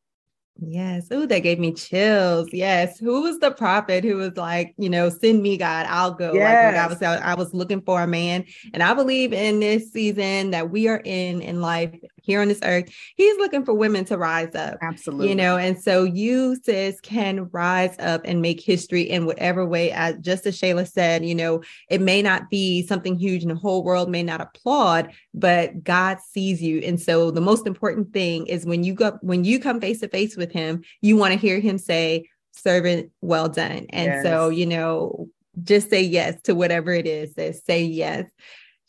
Yes. 0.65 1.09
Oh, 1.11 1.27
that 1.27 1.41
gave 1.41 1.59
me 1.59 1.73
chills. 1.73 2.49
Yes. 2.53 2.99
Who 2.99 3.23
was 3.23 3.41
the 3.41 3.51
prophet 3.51 4.05
who 4.05 4.17
was 4.17 4.37
like, 4.37 4.75
you 4.79 4.89
know, 4.89 5.09
send 5.09 5.43
me 5.43 5.57
God, 5.57 5.87
I'll 5.89 6.13
go. 6.13 6.33
Yes. 6.35 6.75
Like 6.75 6.85
I 6.85 6.87
was 6.87 7.21
I 7.23 7.35
was 7.35 7.53
looking 7.53 7.83
for 7.83 8.01
a 8.01 8.07
man. 8.07 8.45
And 8.73 8.83
I 8.83 8.95
believe 8.95 9.33
in 9.33 9.59
this 9.59 9.93
season 9.93 10.53
that 10.53 10.71
we 10.71 10.87
are 10.89 11.03
in 11.05 11.43
in 11.43 11.61
life, 11.61 11.99
here 12.23 12.41
on 12.41 12.49
this 12.49 12.61
earth, 12.63 12.93
he's 13.17 13.37
looking 13.39 13.65
for 13.65 13.75
women 13.75 14.05
to 14.07 14.19
rise 14.19 14.55
up. 14.55 14.79
Absolutely. 14.83 15.29
You 15.29 15.35
know, 15.35 15.57
and 15.57 15.81
so 15.81 16.05
you, 16.05 16.57
sis, 16.63 17.01
can 17.01 17.49
rise 17.53 17.97
up 17.99 18.23
and 18.25 18.41
make 18.41 18.61
history 18.61 19.03
in 19.03 19.27
whatever 19.27 19.67
way. 19.67 19.93
As 19.93 20.17
just 20.21 20.47
as 20.47 20.59
Shayla 20.59 20.91
said, 20.91 21.25
you 21.25 21.35
know, 21.35 21.63
it 21.91 22.01
may 22.01 22.23
not 22.23 22.51
be 22.51 22.87
something 22.87 23.17
huge 23.17 23.43
and 23.43 23.51
the 23.51 23.57
whole 23.57 23.83
world 23.83 24.11
may 24.11 24.23
not 24.23 24.41
applaud, 24.41 25.13
but 25.35 25.83
God 25.83 26.19
sees 26.21 26.63
you. 26.63 26.79
And 26.81 27.01
so 27.01 27.31
the 27.31 27.41
most 27.41 27.67
important 27.67 28.13
thing 28.13 28.47
is 28.47 28.67
when 28.67 28.85
you 28.85 28.95
go 28.95 29.19
when 29.23 29.45
you 29.45 29.59
come 29.61 29.81
face 29.81 30.01
to 30.01 30.09
face 30.09 30.37
with 30.37 30.53
him, 30.53 30.83
you 31.01 31.17
want 31.17 31.33
to 31.33 31.39
hear 31.39 31.61
him 31.61 31.79
say, 31.79 32.29
servant 32.53 33.11
well 33.21 33.49
done. 33.49 33.87
And 33.91 34.07
yes. 34.07 34.23
so, 34.25 34.49
you 34.49 34.67
know, 34.67 35.29
just 35.63 35.91
say 35.91 36.03
yes 36.03 36.41
to 36.43 36.55
whatever 36.55 36.93
it 36.93 37.07
is. 37.07 37.35
Say 37.65 37.83
yes. 37.85 38.31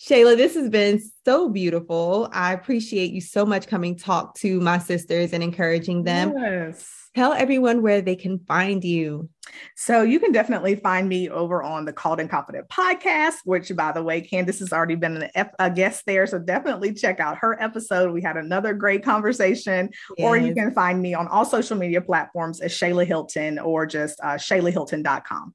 Shayla, 0.03 0.35
this 0.35 0.55
has 0.55 0.69
been 0.69 1.01
so 1.23 1.47
beautiful. 1.47 2.27
I 2.33 2.51
appreciate 2.51 3.13
you 3.13 3.21
so 3.21 3.45
much 3.45 3.67
coming 3.67 3.95
talk 3.95 4.35
to 4.39 4.59
my 4.59 4.77
sisters 4.77 5.31
and 5.31 5.41
encouraging 5.41 6.03
them. 6.03 6.33
Yes. 6.37 7.09
Tell 7.15 7.31
everyone 7.31 7.81
where 7.81 8.01
they 8.01 8.17
can 8.17 8.39
find 8.39 8.83
you. 8.83 9.29
So 9.77 10.01
you 10.01 10.19
can 10.19 10.33
definitely 10.33 10.75
find 10.75 11.07
me 11.07 11.29
over 11.29 11.63
on 11.63 11.85
the 11.85 11.93
Called 11.93 12.19
and 12.19 12.29
Confident 12.29 12.67
podcast, 12.67 13.35
which 13.45 13.73
by 13.73 13.93
the 13.93 14.03
way, 14.03 14.19
Candace 14.19 14.59
has 14.59 14.73
already 14.73 14.95
been 14.95 15.29
a 15.59 15.69
guest 15.69 16.03
there. 16.05 16.27
So 16.27 16.37
definitely 16.37 16.93
check 16.93 17.21
out 17.21 17.37
her 17.37 17.61
episode. 17.61 18.11
We 18.11 18.21
had 18.21 18.35
another 18.35 18.73
great 18.73 19.05
conversation. 19.05 19.89
Yes. 20.17 20.25
Or 20.25 20.35
you 20.35 20.53
can 20.53 20.73
find 20.73 21.01
me 21.01 21.13
on 21.13 21.29
all 21.29 21.45
social 21.45 21.77
media 21.77 22.01
platforms 22.01 22.59
as 22.59 22.73
Shayla 22.73 23.05
Hilton 23.05 23.57
or 23.57 23.85
just 23.85 24.19
uh, 24.21 24.33
ShaylaHilton.com. 24.33 25.53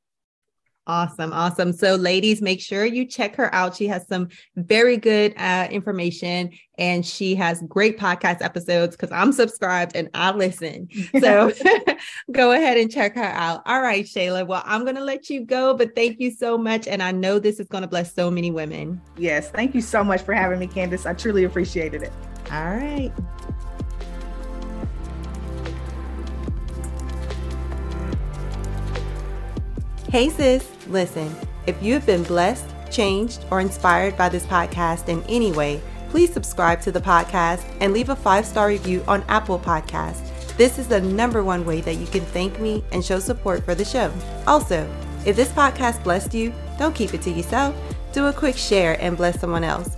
Awesome. 0.89 1.35
Awesome. 1.35 1.75
So, 1.75 1.97
ladies, 1.97 2.41
make 2.41 2.63
sure 2.63 2.87
you 2.87 3.05
check 3.05 3.37
her 3.37 3.55
out. 3.55 3.77
She 3.77 3.87
has 3.89 4.09
some 4.09 4.29
very 4.57 4.97
good 4.97 5.35
uh, 5.37 5.69
information 5.71 6.51
and 6.79 7.05
she 7.05 7.35
has 7.35 7.63
great 7.69 7.99
podcast 7.99 8.41
episodes 8.41 8.97
because 8.97 9.13
I'm 9.13 9.33
subscribed 9.33 9.95
and 9.95 10.09
I 10.15 10.33
listen. 10.33 10.89
So, 11.21 11.53
go 12.33 12.53
ahead 12.53 12.77
and 12.77 12.91
check 12.91 13.15
her 13.17 13.23
out. 13.23 13.63
All 13.67 13.83
right, 13.83 14.05
Shayla. 14.05 14.47
Well, 14.47 14.63
I'm 14.65 14.85
going 14.85 14.95
to 14.95 15.05
let 15.05 15.29
you 15.29 15.45
go, 15.45 15.75
but 15.75 15.95
thank 15.95 16.21
you 16.21 16.31
so 16.31 16.57
much. 16.57 16.87
And 16.87 17.03
I 17.03 17.13
know 17.13 17.39
this 17.39 17.59
is 17.59 17.67
going 17.67 17.83
to 17.83 17.89
bless 17.89 18.15
so 18.15 18.31
many 18.31 18.51
women. 18.51 19.01
Yes. 19.17 19.51
Thank 19.51 19.75
you 19.75 19.81
so 19.81 20.05
much 20.05 20.23
for 20.23 20.33
having 20.33 20.59
me, 20.59 20.67
Candace. 20.67 21.07
I 21.07 21.15
truly 21.15 21.45
appreciated 21.45 22.03
it. 22.03 22.13
All 22.51 22.77
right. 22.77 23.13
Hey, 30.11 30.31
sis, 30.31 30.67
listen, 30.87 31.31
if 31.67 31.83
you 31.83 31.93
have 31.93 32.07
been 32.07 32.23
blessed, 32.23 32.65
changed, 32.91 33.45
or 33.51 33.61
inspired 33.61 34.17
by 34.17 34.31
this 34.31 34.47
podcast 34.47 35.11
in 35.11 35.23
any 35.25 35.53
way, 35.53 35.83
please 36.09 36.33
subscribe 36.33 36.81
to 36.81 36.91
the 36.91 37.01
podcast 37.01 37.63
and 37.83 37.93
leave 37.93 38.09
a 38.09 38.17
five 38.17 38.47
star 38.47 38.69
review 38.69 39.05
on 39.07 39.23
Apple 39.29 39.59
Podcasts. 39.59 40.57
This 40.57 40.79
is 40.79 40.89
the 40.89 41.03
number 41.03 41.45
one 41.45 41.63
way 41.67 41.83
that 41.83 41.97
you 41.97 42.07
can 42.07 42.23
thank 42.23 42.59
me 42.59 42.83
and 42.91 43.05
show 43.05 43.19
support 43.19 43.67
for 43.67 43.75
the 43.75 43.85
show. 43.85 44.11
Also, 44.47 44.91
if 45.27 45.37
this 45.37 45.53
podcast 45.53 46.03
blessed 46.03 46.33
you, 46.33 46.55
don't 46.79 46.95
keep 46.95 47.13
it 47.13 47.21
to 47.21 47.31
yourself. 47.31 47.77
Do 48.15 48.29
a 48.29 48.33
quick 48.33 48.57
share 48.57 48.99
and 49.03 49.15
bless 49.15 49.39
someone 49.39 49.63
else. 49.63 49.98